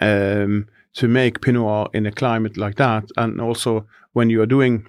um, 0.00 0.66
to 0.94 1.08
make 1.08 1.40
Pinot 1.40 1.62
Noir 1.62 1.88
in 1.92 2.06
a 2.06 2.12
climate 2.12 2.56
like 2.56 2.76
that, 2.76 3.04
and 3.16 3.40
also 3.40 3.86
when 4.12 4.30
you 4.30 4.40
are 4.42 4.46
doing 4.46 4.86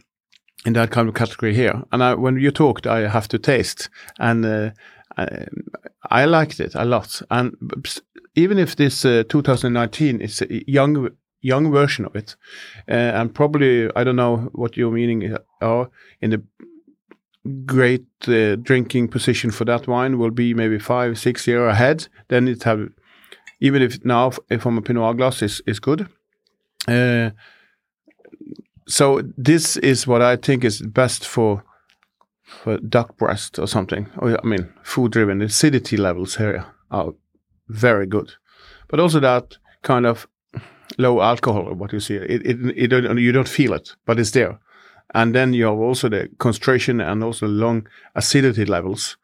in 0.66 0.74
that 0.74 0.90
kind 0.92 1.08
of 1.08 1.16
category 1.16 1.54
here. 1.54 1.84
And 1.92 2.04
I, 2.04 2.16
when 2.16 2.38
you 2.40 2.52
talked, 2.52 2.88
I 2.88 3.08
have 3.08 3.28
to 3.30 3.38
taste, 3.38 3.90
and 4.20 4.46
uh, 4.46 4.72
I, 5.18 5.48
I 6.10 6.26
liked 6.26 6.60
it 6.60 6.76
a 6.76 6.86
lot. 6.86 7.22
And 7.30 7.56
even 8.36 8.58
if 8.58 8.76
this 8.76 9.06
uh, 9.06 9.24
2019 9.30 10.22
is 10.22 10.42
a 10.42 10.64
young 10.70 11.10
young 11.42 11.72
version 11.72 12.06
of 12.06 12.16
it, 12.16 12.36
uh, 12.90 12.94
and 12.94 13.34
probably 13.34 13.90
I 13.96 14.04
don't 14.04 14.16
know 14.16 14.50
what 14.54 14.78
your 14.78 14.92
meaning 14.92 15.38
are 15.62 15.90
in 16.22 16.32
the 16.32 16.42
great 17.66 18.08
uh, 18.28 18.56
drinking 18.56 19.08
position 19.08 19.52
for 19.52 19.66
that 19.66 19.88
wine 19.88 20.18
will 20.18 20.32
be 20.32 20.54
maybe 20.54 20.80
five 20.80 21.18
six 21.20 21.46
year 21.46 21.68
ahead 21.68 22.08
then 22.28 22.48
it 22.48 22.64
have 22.64 22.90
even 23.60 23.82
if 23.82 24.04
now 24.04 24.32
if 24.50 24.64
from 24.64 24.78
a 24.78 24.82
pinot 24.82 25.18
glass 25.18 25.42
is, 25.44 25.62
is 25.68 25.80
good 25.80 26.08
uh, 26.88 27.30
so 28.88 29.22
this 29.38 29.78
is 29.78 30.08
what 30.08 30.24
i 30.24 30.36
think 30.36 30.64
is 30.64 30.82
best 30.82 31.28
for 31.28 31.64
duck 32.90 33.18
breast 33.18 33.60
or 33.60 33.68
something 33.68 34.08
oh, 34.22 34.30
or 34.30 34.40
i 34.44 34.48
mean 34.48 34.72
food 34.84 35.12
driven 35.12 35.42
acidity 35.42 35.98
levels 35.98 36.36
here 36.36 36.66
are 36.92 37.14
very 37.68 38.06
good 38.06 38.34
but 38.88 39.00
also 39.00 39.20
that 39.20 39.58
kind 39.82 40.06
of 40.06 40.28
low 40.98 41.22
alcohol 41.22 41.74
what 41.74 41.92
you 41.92 42.00
see 42.00 42.16
it, 42.16 42.46
it, 42.46 42.58
it 42.76 42.88
don't, 42.88 43.18
you 43.18 43.32
don't 43.32 43.50
feel 43.50 43.74
it 43.74 43.96
but 44.06 44.20
it's 44.20 44.32
there 44.32 44.60
and 45.14 45.36
then 45.36 45.54
you 45.54 45.66
have 45.66 45.78
also 45.78 46.10
the 46.10 46.30
concentration 46.40 47.00
and 47.00 47.24
also 47.24 47.48
long 47.48 47.88
acidity 48.16 48.66
levels. 48.66 49.18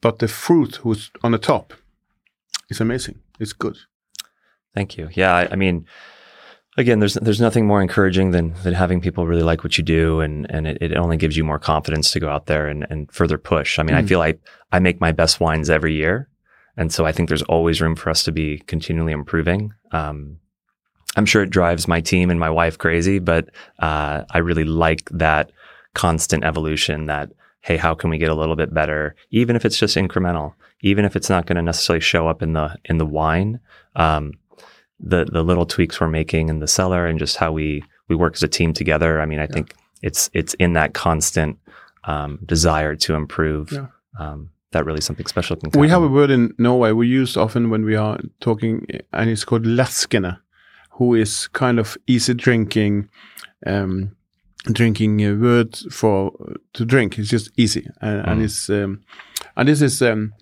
But 0.00 0.18
the 0.18 0.28
fruit 0.28 0.76
who's 0.76 1.10
on 1.22 1.32
the 1.32 1.38
top 1.38 1.74
is 2.70 2.80
amazing. 2.80 3.20
It's 3.40 3.52
good. 3.52 3.76
Thank 4.74 4.96
you. 4.96 5.08
Yeah, 5.12 5.34
I, 5.34 5.48
I 5.52 5.56
mean, 5.56 5.86
again, 6.76 6.98
there's 7.00 7.14
there's 7.14 7.40
nothing 7.40 7.66
more 7.66 7.80
encouraging 7.82 8.30
than 8.32 8.54
than 8.62 8.74
having 8.74 9.00
people 9.00 9.26
really 9.26 9.42
like 9.42 9.64
what 9.64 9.78
you 9.78 9.84
do, 9.84 10.20
and 10.20 10.46
and 10.50 10.66
it, 10.66 10.78
it 10.80 10.96
only 10.96 11.16
gives 11.16 11.36
you 11.36 11.44
more 11.44 11.58
confidence 11.58 12.10
to 12.12 12.20
go 12.20 12.28
out 12.28 12.46
there 12.46 12.66
and 12.66 12.86
and 12.90 13.10
further 13.12 13.38
push. 13.38 13.78
I 13.78 13.82
mean, 13.82 13.96
Mm. 13.96 14.04
I 14.04 14.06
feel 14.06 14.18
like 14.18 14.40
I 14.72 14.78
make 14.78 15.00
my 15.00 15.12
best 15.12 15.40
wines 15.40 15.70
every 15.70 15.94
year, 15.94 16.28
and 16.76 16.92
so 16.92 17.06
I 17.06 17.12
think 17.12 17.28
there's 17.28 17.42
always 17.42 17.80
room 17.80 17.96
for 17.96 18.10
us 18.10 18.24
to 18.24 18.32
be 18.32 18.58
continually 18.66 19.12
improving. 19.12 19.72
Um, 19.92 20.38
I'm 21.16 21.26
sure 21.26 21.42
it 21.42 21.50
drives 21.50 21.86
my 21.86 22.00
team 22.00 22.30
and 22.30 22.40
my 22.40 22.50
wife 22.50 22.76
crazy, 22.78 23.20
but 23.20 23.50
uh, 23.78 24.24
I 24.30 24.38
really 24.38 24.64
like 24.64 25.08
that 25.12 25.52
constant 25.94 26.44
evolution. 26.44 27.06
That 27.06 27.30
hey, 27.60 27.76
how 27.76 27.94
can 27.94 28.10
we 28.10 28.18
get 28.18 28.30
a 28.30 28.34
little 28.34 28.56
bit 28.56 28.74
better, 28.74 29.14
even 29.30 29.56
if 29.56 29.64
it's 29.64 29.78
just 29.78 29.96
incremental, 29.96 30.54
even 30.82 31.04
if 31.04 31.16
it's 31.16 31.30
not 31.30 31.46
going 31.46 31.56
to 31.56 31.62
necessarily 31.62 32.00
show 32.00 32.28
up 32.28 32.42
in 32.42 32.52
the 32.52 32.76
in 32.84 32.98
the 32.98 33.06
wine. 33.06 33.60
Um, 33.96 34.32
the 35.00 35.24
the 35.24 35.42
little 35.42 35.66
tweaks 35.66 36.00
we're 36.00 36.08
making 36.08 36.48
in 36.48 36.60
the 36.60 36.68
cellar 36.68 37.06
and 37.06 37.18
just 37.18 37.36
how 37.36 37.52
we 37.52 37.82
we 38.08 38.16
work 38.16 38.34
as 38.34 38.42
a 38.42 38.48
team 38.48 38.72
together. 38.72 39.20
I 39.20 39.26
mean, 39.26 39.38
I 39.40 39.46
think 39.46 39.74
it's 40.02 40.30
it's 40.32 40.54
in 40.54 40.72
that 40.74 40.92
constant 40.94 41.58
um, 42.04 42.38
desire 42.44 42.94
to 42.96 43.14
improve 43.14 43.72
Yeah. 43.72 43.86
um, 44.18 44.50
that 44.72 44.84
really 44.84 45.00
something 45.00 45.26
special 45.26 45.56
can. 45.56 45.70
We 45.80 45.88
have 45.88 46.02
a 46.02 46.08
word 46.08 46.30
in 46.30 46.52
Norway 46.58 46.92
we 46.92 47.06
use 47.08 47.36
often 47.36 47.70
when 47.70 47.84
we 47.84 47.96
are 47.96 48.18
talking, 48.40 48.86
and 49.12 49.30
it's 49.30 49.44
called 49.44 49.64
leskene, 49.64 50.38
who 50.98 51.14
is 51.14 51.48
kind 51.48 51.78
of 51.78 51.96
easy 52.06 52.34
drinking, 52.34 53.08
um, 53.66 54.16
drinking 54.72 55.20
a 55.22 55.32
word 55.34 55.76
for 55.90 56.32
to 56.72 56.84
drink. 56.84 57.18
It's 57.18 57.30
just 57.30 57.50
easy, 57.56 57.88
and, 58.00 58.26
and 58.26 58.40
Mm. 58.40 58.44
it's 58.44 58.68
um, 58.70 59.00
and 59.56 59.68
this 59.68 59.80
is 59.80 60.02
um, 60.02 60.32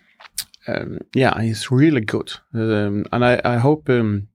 um, 0.67 0.99
yeah, 1.15 1.38
it's 1.41 1.71
really 1.71 2.01
good, 2.01 2.33
um, 2.55 3.05
and 3.12 3.25
I 3.25 3.41
I 3.45 3.59
hope 3.59 3.88
um, 3.91 4.29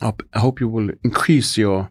I 0.00 0.38
hope 0.38 0.60
you 0.60 0.68
will 0.68 0.90
increase 1.02 1.56
your 1.56 1.90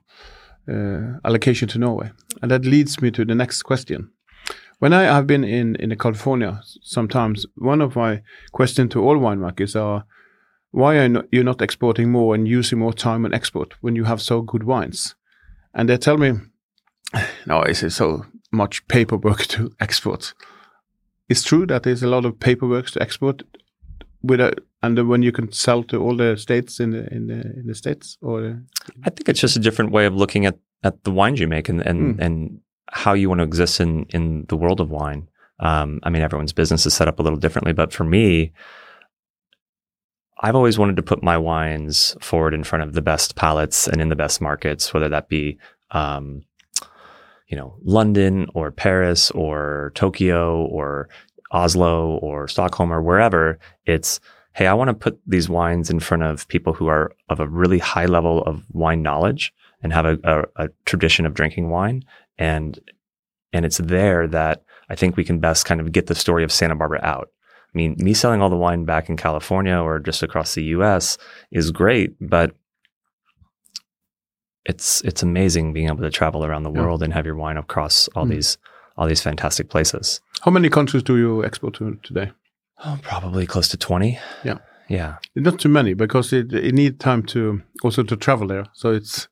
uh, 0.69 1.19
allocation 1.25 1.67
to 1.69 1.79
Norway, 1.79 2.11
and 2.41 2.51
that 2.51 2.65
leads 2.65 3.01
me 3.01 3.11
to 3.11 3.25
the 3.25 3.35
next 3.35 3.63
question. 3.63 4.11
When 4.79 4.93
I 4.93 5.03
have 5.03 5.25
been 5.25 5.43
in 5.43 5.75
in 5.75 5.97
California, 5.97 6.61
sometimes 6.83 7.45
one 7.55 7.81
of 7.81 7.95
my 7.95 8.21
questions 8.51 8.91
to 8.91 9.01
all 9.01 9.17
winemakers 9.17 9.75
are, 9.75 10.05
why 10.71 10.97
are 10.97 11.23
you 11.31 11.43
not 11.43 11.61
exporting 11.61 12.11
more 12.11 12.35
and 12.35 12.47
using 12.47 12.79
more 12.79 12.93
time 12.93 13.25
on 13.25 13.33
export 13.33 13.73
when 13.81 13.95
you 13.95 14.05
have 14.05 14.21
so 14.21 14.41
good 14.41 14.63
wines? 14.63 15.15
And 15.73 15.89
they 15.89 15.97
tell 15.97 16.17
me, 16.17 16.33
no, 17.45 17.61
it's 17.61 17.95
so 17.95 18.25
much 18.51 18.87
paperwork 18.87 19.45
to 19.55 19.71
export. 19.79 20.33
It's 21.29 21.43
true 21.43 21.65
that 21.65 21.83
there's 21.83 22.03
a 22.03 22.07
lot 22.07 22.25
of 22.25 22.39
paperwork 22.39 22.89
to 22.91 23.01
export, 23.01 23.43
with 24.27 24.39
a, 24.39 24.53
and 24.83 25.07
when 25.09 25.23
you 25.23 25.31
can 25.31 25.51
sell 25.51 25.83
to 25.83 25.97
all 26.03 26.15
the 26.15 26.37
states 26.37 26.79
in 26.79 26.91
the 26.91 27.03
in 27.13 27.27
the 27.27 27.39
in 27.59 27.65
the 27.67 27.75
states 27.75 28.17
or 28.21 28.61
I 29.03 29.09
think 29.09 29.27
it's 29.29 29.39
just 29.39 29.57
a 29.57 29.59
different 29.67 29.91
way 29.91 30.05
of 30.05 30.13
looking 30.15 30.45
at 30.45 30.57
at 30.83 31.03
the 31.03 31.11
wines 31.11 31.39
you 31.39 31.47
make 31.47 31.69
and 31.69 31.81
and 31.81 32.15
Hmm. 32.15 32.21
and 32.21 32.59
how 32.91 33.13
you 33.13 33.27
want 33.29 33.39
to 33.39 33.43
exist 33.45 33.79
in 33.79 34.05
in 34.09 34.45
the 34.49 34.55
world 34.57 34.79
of 34.79 34.89
wine. 34.89 35.27
Um, 35.59 35.99
I 36.03 36.09
mean, 36.11 36.21
everyone's 36.21 36.53
business 36.53 36.85
is 36.85 36.93
set 36.93 37.07
up 37.07 37.19
a 37.19 37.23
little 37.23 37.39
differently, 37.39 37.73
but 37.73 37.91
for 37.91 38.03
me, 38.03 38.51
I've 40.39 40.55
always 40.55 40.77
wanted 40.77 40.95
to 40.97 41.03
put 41.03 41.23
my 41.23 41.37
wines 41.37 42.15
forward 42.21 42.53
in 42.53 42.63
front 42.63 42.83
of 42.83 42.93
the 42.93 43.01
best 43.01 43.35
palates 43.35 43.87
and 43.87 43.99
in 43.99 44.09
the 44.09 44.15
best 44.15 44.39
markets, 44.39 44.93
whether 44.93 45.09
that 45.09 45.29
be, 45.29 45.57
um, 45.91 46.43
you 47.47 47.57
know, 47.57 47.75
London 47.83 48.47
or 48.53 48.71
Paris 48.71 49.31
or 49.31 49.91
Tokyo 49.95 50.63
or 50.65 51.09
Oslo 51.51 52.17
or 52.17 52.47
Stockholm 52.47 52.91
or 52.91 53.01
wherever. 53.01 53.57
It's, 53.85 54.19
hey, 54.53 54.67
I 54.67 54.73
want 54.73 54.89
to 54.89 54.93
put 54.93 55.19
these 55.25 55.47
wines 55.49 55.89
in 55.89 55.99
front 55.99 56.23
of 56.23 56.47
people 56.47 56.73
who 56.73 56.87
are 56.87 57.11
of 57.29 57.39
a 57.39 57.47
really 57.47 57.79
high 57.79 58.05
level 58.05 58.41
of 58.43 58.63
wine 58.71 59.01
knowledge 59.01 59.53
and 59.83 59.93
have 59.93 60.05
a, 60.05 60.17
a, 60.23 60.65
a 60.65 60.69
tradition 60.85 61.25
of 61.25 61.33
drinking 61.33 61.69
wine. 61.69 62.03
And, 62.37 62.79
and 63.53 63.65
it's 63.65 63.77
there 63.77 64.27
that 64.27 64.63
I 64.89 64.95
think 64.95 65.15
we 65.17 65.23
can 65.23 65.39
best 65.39 65.65
kind 65.65 65.79
of 65.81 65.91
get 65.91 66.07
the 66.07 66.15
story 66.15 66.43
of 66.43 66.51
Santa 66.51 66.75
Barbara 66.75 66.99
out. 67.03 67.29
I 67.73 67.77
mean, 67.77 67.95
me 67.99 68.13
selling 68.13 68.41
all 68.41 68.49
the 68.49 68.55
wine 68.57 68.85
back 68.85 69.09
in 69.09 69.17
California 69.17 69.75
or 69.77 69.99
just 69.99 70.23
across 70.23 70.55
the 70.55 70.63
US 70.63 71.17
is 71.51 71.71
great, 71.71 72.15
but 72.19 72.55
it's 74.65 75.01
it's 75.01 75.23
amazing 75.23 75.73
being 75.73 75.87
able 75.87 76.01
to 76.01 76.09
travel 76.09 76.43
around 76.45 76.63
the 76.63 76.71
Yeah. 76.71 76.81
world 76.81 77.01
and 77.03 77.13
have 77.13 77.25
your 77.25 77.35
wine 77.35 77.57
across 77.57 78.07
all 78.09 78.25
Mm. 78.25 78.29
these 78.31 78.57
all 78.97 79.07
these 79.07 79.21
fantastic 79.21 79.69
places. 79.69 80.21
how 80.45 80.51
many 80.51 80.69
countries 80.69 81.03
do 81.03 81.17
you 81.17 81.43
export 81.45 81.73
to 81.75 81.97
today? 82.03 82.31
Oh, 82.85 82.97
probably 83.01 83.45
close 83.47 83.67
to 83.69 83.77
20. 83.77 84.19
Yeah. 84.43 84.57
Yeah. 84.89 85.15
Not 85.35 85.59
too 85.59 85.69
many 85.69 85.93
because 85.95 86.31
it 86.33 86.53
it 86.53 86.73
need 86.73 86.99
time 86.99 87.23
to 87.33 87.61
also 87.83 88.03
to 88.03 88.15
travel 88.15 88.47
there. 88.47 88.65
So 88.73 88.91
it's 88.93 89.27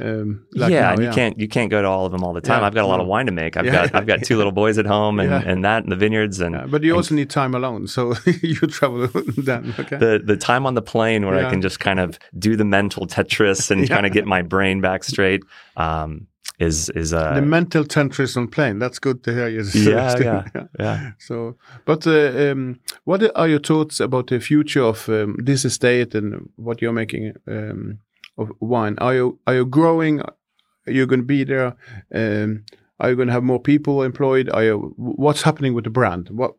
um, 0.00 0.46
like 0.54 0.72
yeah, 0.72 0.80
now, 0.80 0.92
and 0.92 1.02
you 1.04 1.10
can't 1.10 1.38
you 1.38 1.48
can't 1.48 1.70
go 1.70 1.80
to 1.82 1.88
all 1.88 2.06
of 2.06 2.12
them 2.12 2.22
all 2.24 2.32
the 2.32 2.40
time. 2.40 2.60
Yeah, 2.60 2.66
I've 2.66 2.74
got 2.74 2.84
a 2.84 2.86
lot 2.86 3.00
of 3.00 3.06
wine 3.06 3.26
to 3.26 3.32
make. 3.32 3.56
I've 3.56 3.66
Yeah. 3.66 3.72
got 3.88 3.94
I've 3.94 4.06
got 4.06 4.22
two 4.22 4.36
little 4.36 4.52
boys 4.52 4.78
at 4.78 4.86
home 4.86 5.20
and, 5.20 5.30
Yeah. 5.30 5.42
and 5.52 5.64
that 5.64 5.82
and 5.84 5.92
the 5.92 5.96
vineyards 5.96 6.40
and 6.40 6.54
Yeah, 6.54 6.66
but 6.66 6.82
you 6.82 6.92
and 6.92 6.96
also 6.98 7.14
need 7.14 7.30
time 7.30 7.54
alone, 7.54 7.86
so 7.88 8.14
you 8.42 8.54
travel 8.56 9.06
then. 9.36 9.74
Okay. 9.78 9.96
the 9.98 10.20
the 10.24 10.36
time 10.36 10.66
on 10.66 10.74
the 10.74 10.82
plane 10.82 11.24
where 11.26 11.38
Yeah. 11.40 11.46
I 11.46 11.50
can 11.50 11.60
just 11.62 11.78
kind 11.80 12.00
of 12.00 12.18
do 12.38 12.56
the 12.56 12.64
mental 12.64 13.06
Tetris 13.06 13.70
and 13.70 13.80
Yeah. 13.88 13.94
kind 13.94 14.06
of 14.06 14.12
get 14.12 14.26
my 14.26 14.42
brain 14.42 14.80
back 14.80 15.04
straight 15.04 15.42
um, 15.76 16.26
is 16.62 16.90
is 16.90 17.12
uh, 17.12 17.34
the 17.34 17.42
mental 17.42 17.84
Tetris 17.84 18.36
on 18.36 18.48
plane. 18.48 18.78
That's 18.78 18.98
good 18.98 19.22
to 19.24 19.32
hear 19.32 19.48
you. 19.48 19.62
Yeah, 19.74 20.08
say. 20.08 20.24
yeah. 20.24 20.44
yeah. 20.78 21.10
So, 21.18 21.56
but 21.84 22.06
uh, 22.06 22.50
um, 22.50 22.80
what 23.04 23.22
are 23.34 23.48
your 23.48 23.60
thoughts 23.60 24.00
about 24.00 24.28
the 24.28 24.40
future 24.40 24.82
of 24.82 25.08
um, 25.08 25.36
this 25.38 25.64
estate 25.64 26.14
and 26.14 26.48
what 26.56 26.80
you're 26.80 26.92
making 26.92 27.34
um, 27.46 27.98
of 28.38 28.50
wine? 28.60 28.96
Are 28.98 29.14
you 29.14 29.38
are 29.46 29.54
you 29.54 29.66
growing? 29.66 30.20
Are 30.20 30.92
you 30.92 31.06
going 31.06 31.20
to 31.20 31.26
be 31.26 31.44
there? 31.44 31.76
Um, 32.14 32.64
are 32.98 33.10
you 33.10 33.16
going 33.16 33.28
to 33.28 33.34
have 33.34 33.44
more 33.44 33.60
people 33.60 34.02
employed? 34.02 34.48
Are 34.50 34.64
you? 34.64 34.94
What's 34.96 35.42
happening 35.42 35.74
with 35.74 35.84
the 35.84 35.90
brand? 35.90 36.28
What? 36.30 36.54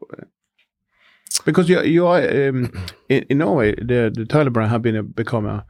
Because 1.46 1.70
you 1.70 1.82
you 1.82 2.08
are 2.08 2.22
um, 2.22 2.72
in, 3.10 3.24
in 3.30 3.38
Norway, 3.38 3.76
the 3.76 4.12
the 4.13 4.26
Tyler 4.26 4.50
brand 4.50 4.72
have 4.72 4.82
been 4.82 4.96
a, 4.96 5.04
become 5.04 5.46
a 5.46 5.66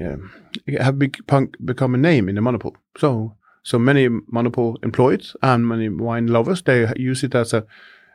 um, 0.00 0.30
have 0.78 0.98
become 0.98 1.50
become 1.64 1.94
a 1.94 1.98
name 1.98 2.28
in 2.28 2.34
the 2.34 2.40
monopole. 2.40 2.76
So 2.96 3.36
so 3.62 3.78
many 3.78 4.08
monopole 4.08 4.78
employed 4.82 5.26
and 5.42 5.66
many 5.66 5.88
wine 5.88 6.26
lovers 6.26 6.62
they 6.62 6.90
use 6.96 7.22
it 7.22 7.34
as 7.34 7.52
a, 7.52 7.66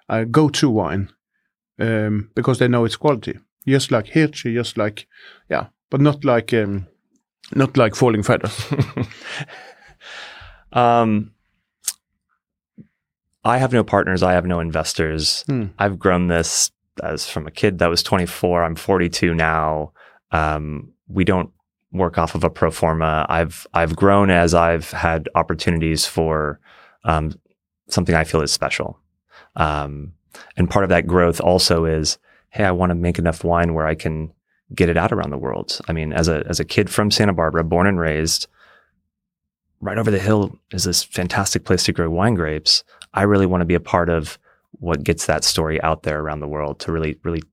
a 0.10 0.26
go-to 0.26 0.70
wine 0.70 1.12
um, 1.80 2.30
because 2.36 2.60
they 2.60 2.68
know 2.68 2.86
its 2.86 2.96
quality. 2.96 3.38
Just 3.68 3.92
like 3.92 4.08
Hirschi, 4.08 4.54
just 4.54 4.78
like 4.78 5.08
yeah, 5.50 5.68
but 5.90 6.02
not 6.02 6.26
like 6.26 6.54
um, 6.54 6.88
not 7.56 7.78
like 7.78 7.96
falling 7.96 8.24
feathers. 8.24 8.66
Um, 10.74 11.32
I 13.46 13.58
have 13.58 13.72
no 13.72 13.84
partners. 13.84 14.24
I 14.24 14.34
have 14.34 14.46
no 14.46 14.60
investors. 14.60 15.44
Hmm. 15.48 15.68
I've 15.78 16.00
grown 16.00 16.28
this 16.28 16.72
as 17.02 17.30
from 17.30 17.48
a 17.48 17.52
kid 17.52 17.80
that 17.80 17.90
was 17.90 18.04
24. 18.04 18.64
I'm 18.64 18.76
42 18.76 19.34
now. 19.34 19.94
Um, 20.32 20.93
we 21.08 21.24
don't 21.24 21.52
work 21.92 22.18
off 22.18 22.36
of 22.36 22.44
a 22.44 22.50
pro 22.50 22.72
forma. 22.72 23.26
I've 23.30 23.68
I've 23.74 23.96
grown 23.96 24.30
as 24.30 24.54
I've 24.54 24.92
had 24.92 25.30
opportunities 25.36 26.06
for 26.06 26.60
um, 27.04 27.34
something 27.88 28.16
I 28.16 28.24
feel 28.24 28.42
is 28.42 28.52
special. 28.52 29.00
Um, 29.56 30.14
and 30.58 30.70
part 30.70 30.84
of 30.84 30.90
that 30.90 31.06
growth 31.06 31.40
also 31.40 31.86
is, 31.86 32.18
hey, 32.50 32.64
I 32.64 32.72
want 32.72 32.90
to 32.90 32.96
make 32.96 33.20
enough 33.20 33.44
wine 33.44 33.74
where 33.74 33.86
I 33.86 33.96
can 33.96 34.34
get 34.74 34.90
it 34.90 34.98
out 34.98 35.12
around 35.12 35.30
the 35.30 35.38
world. 35.38 35.80
I 35.88 35.94
mean, 35.94 36.14
as 36.14 36.28
a 36.28 36.44
as 36.48 36.60
a 36.60 36.66
kid 36.66 36.90
from 36.90 37.12
Santa 37.12 37.34
Barbara, 37.34 37.64
born 37.64 37.88
and 37.88 38.00
raised, 38.00 38.48
right 39.80 39.98
over 39.98 40.10
the 40.10 40.20
hill 40.20 40.58
is 40.72 40.86
this 40.86 41.04
fantastic 41.04 41.66
place 41.66 41.84
to 41.84 41.94
grow 41.94 42.10
wine 42.10 42.34
grapes. 42.34 42.84
I 43.14 43.24
really 43.24 43.46
want 43.46 43.62
to 43.62 43.66
be 43.66 43.76
a 43.76 43.80
part 43.80 44.10
of 44.10 44.40
what 44.80 45.04
gets 45.04 45.28
that 45.28 45.44
story 45.44 45.82
out 45.84 46.04
there 46.04 46.20
around 46.20 46.40
the 46.40 46.48
world 46.48 46.80
to 46.80 46.92
really, 46.92 47.20
really 47.24 47.44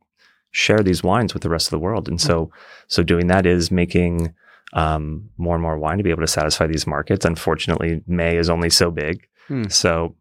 share 0.52 0.80
these 0.80 1.02
wines 1.02 1.32
with 1.34 1.42
the 1.42 1.48
rest 1.50 1.66
of 1.68 1.70
the 1.70 1.78
world. 1.78 2.08
And 2.08 2.20
so, 2.20 2.50
so 2.88 3.02
doing 3.02 3.28
that 3.28 3.46
is 3.46 3.70
making 3.70 4.34
um, 4.72 5.28
more 5.38 5.54
and 5.54 5.62
more 5.62 5.78
wine 5.78 5.98
to 5.98 6.04
be 6.04 6.10
able 6.10 6.22
to 6.22 6.26
satisfy 6.28 6.66
these 6.66 6.86
markets. 6.86 7.24
Unfortunately, 7.24 8.02
Mae 8.06 8.36
is 8.36 8.50
only 8.50 8.70
so 8.70 8.90
big. 8.90 9.26
Hmm. 9.48 9.64
So, 9.68 10.14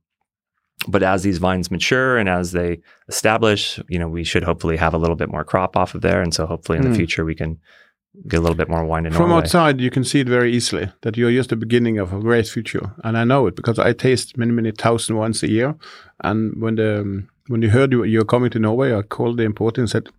but 0.87 1.03
as 1.03 1.23
these 1.23 1.37
vines 1.39 1.69
mature 1.71 2.17
and 2.17 2.29
as 2.29 2.51
they 2.51 2.79
establish, 3.07 3.79
you 3.89 3.99
know, 3.99 4.07
we 4.07 4.23
should 4.23 4.43
hopefully 4.43 4.77
have 4.77 4.93
a 4.93 4.97
little 4.97 5.15
bit 5.15 5.29
more 5.29 5.43
crop 5.43 5.75
off 5.75 5.93
of 5.95 6.01
there. 6.01 6.21
And 6.21 6.33
so 6.33 6.45
hopefully 6.45 6.77
in 6.77 6.83
Hmm. 6.85 6.91
the 6.91 6.95
future 6.97 7.25
we 7.25 7.35
can 7.35 7.59
get 8.27 8.37
a 8.37 8.41
little 8.41 8.55
bit 8.55 8.69
more 8.69 8.83
wine 8.85 9.05
in 9.05 9.13
From 9.13 9.29
Norway. 9.29 9.43
outside, 9.43 9.79
you 9.79 9.91
can 9.91 10.03
see 10.03 10.19
it 10.21 10.27
very 10.27 10.51
easily 10.51 10.89
that 11.01 11.15
you're 11.15 11.31
just 11.31 11.49
the 11.51 11.55
beginning 11.55 11.99
of 11.99 12.11
a 12.11 12.19
great 12.19 12.47
future, 12.47 12.91
and 13.03 13.15
I 13.17 13.23
know 13.23 13.45
it 13.47 13.55
because 13.55 13.77
I 13.77 13.93
taste 13.93 14.35
many, 14.37 14.51
many 14.51 14.71
thousand 14.71 15.15
wines 15.15 15.43
a 15.43 15.49
year. 15.49 15.75
And 16.23 16.59
when 16.61 16.75
the 16.75 17.23
when 17.47 17.61
you 17.61 17.69
heard 17.69 17.91
you, 17.91 18.03
you're 18.03 18.25
coming 18.25 18.49
to 18.51 18.59
Norway, 18.59 18.93
I 18.95 19.03
called 19.03 19.37
the 19.37 19.43
importer 19.43 19.81
and 19.81 19.89
said, 19.89 20.09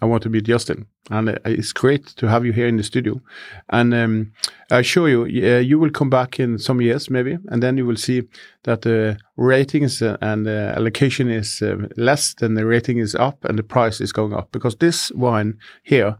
"I 0.00 0.06
want 0.06 0.22
to 0.22 0.30
meet 0.30 0.44
Justin," 0.44 0.86
and 1.10 1.28
uh, 1.28 1.38
it's 1.44 1.72
great 1.72 2.06
to 2.16 2.28
have 2.28 2.44
you 2.44 2.52
here 2.52 2.66
in 2.66 2.76
the 2.76 2.82
studio. 2.82 3.20
And 3.68 3.94
um, 3.94 4.32
I 4.70 4.78
assure 4.78 5.08
you, 5.08 5.22
uh, 5.44 5.58
you 5.58 5.78
will 5.78 5.90
come 5.90 6.10
back 6.10 6.40
in 6.40 6.58
some 6.58 6.80
years, 6.80 7.10
maybe, 7.10 7.38
and 7.48 7.62
then 7.62 7.76
you 7.76 7.86
will 7.86 7.96
see 7.96 8.22
that 8.62 8.82
the 8.82 9.18
ratings 9.36 10.02
uh, 10.02 10.16
and 10.20 10.46
the 10.46 10.72
allocation 10.76 11.30
is 11.30 11.62
um, 11.62 11.88
less 11.96 12.34
than 12.34 12.54
the 12.54 12.66
rating 12.66 12.98
is 12.98 13.14
up, 13.14 13.44
and 13.44 13.58
the 13.58 13.62
price 13.62 14.00
is 14.00 14.12
going 14.12 14.32
up. 14.32 14.52
Because 14.52 14.76
this 14.76 15.10
wine 15.12 15.58
here 15.82 16.16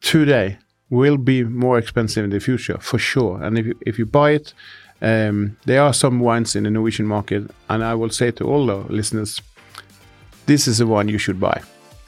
today 0.00 0.58
will 0.90 1.16
be 1.16 1.42
more 1.44 1.78
expensive 1.78 2.24
in 2.24 2.30
the 2.30 2.40
future 2.40 2.78
for 2.80 2.98
sure. 2.98 3.42
And 3.42 3.58
if 3.58 3.66
you, 3.66 3.78
if 3.86 3.98
you 3.98 4.06
buy 4.06 4.32
it, 4.32 4.54
um, 5.00 5.56
there 5.64 5.82
are 5.82 5.94
some 5.94 6.20
wines 6.20 6.54
in 6.54 6.64
the 6.64 6.70
Norwegian 6.70 7.06
market, 7.06 7.50
and 7.68 7.82
I 7.82 7.94
will 7.94 8.10
say 8.10 8.30
to 8.32 8.44
all 8.44 8.66
the 8.66 8.76
listeners, 8.92 9.40
this 10.46 10.68
is 10.68 10.78
the 10.78 10.86
one 10.86 11.08
you 11.08 11.18
should 11.18 11.40
buy 11.40 11.62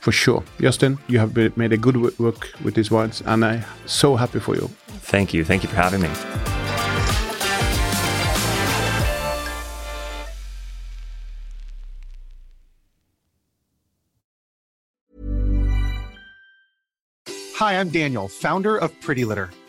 for 0.05 0.13
sure. 0.13 0.45
Justin, 0.61 0.99
you 1.09 1.19
have 1.19 1.33
been, 1.33 1.51
made 1.57 1.73
a 1.73 1.79
good 1.79 1.97
work 2.19 2.51
with 2.63 2.75
these 2.75 2.91
wines, 2.91 3.23
and 3.25 3.43
I'm 3.43 3.65
so 3.87 4.17
happy 4.17 4.39
for 4.39 4.55
you. 4.55 4.69
Thank 5.13 5.33
you. 5.33 5.45
Thank 5.45 5.63
you 5.63 5.71
for 5.71 5.77
having 5.77 6.03
me. 6.03 6.11
Hi, 17.57 17.81
I'm 17.81 17.89
Daniel, 17.89 18.29
founder 18.29 18.77
of 18.77 18.91
Pretty 19.01 19.25
Litter. 19.25 19.49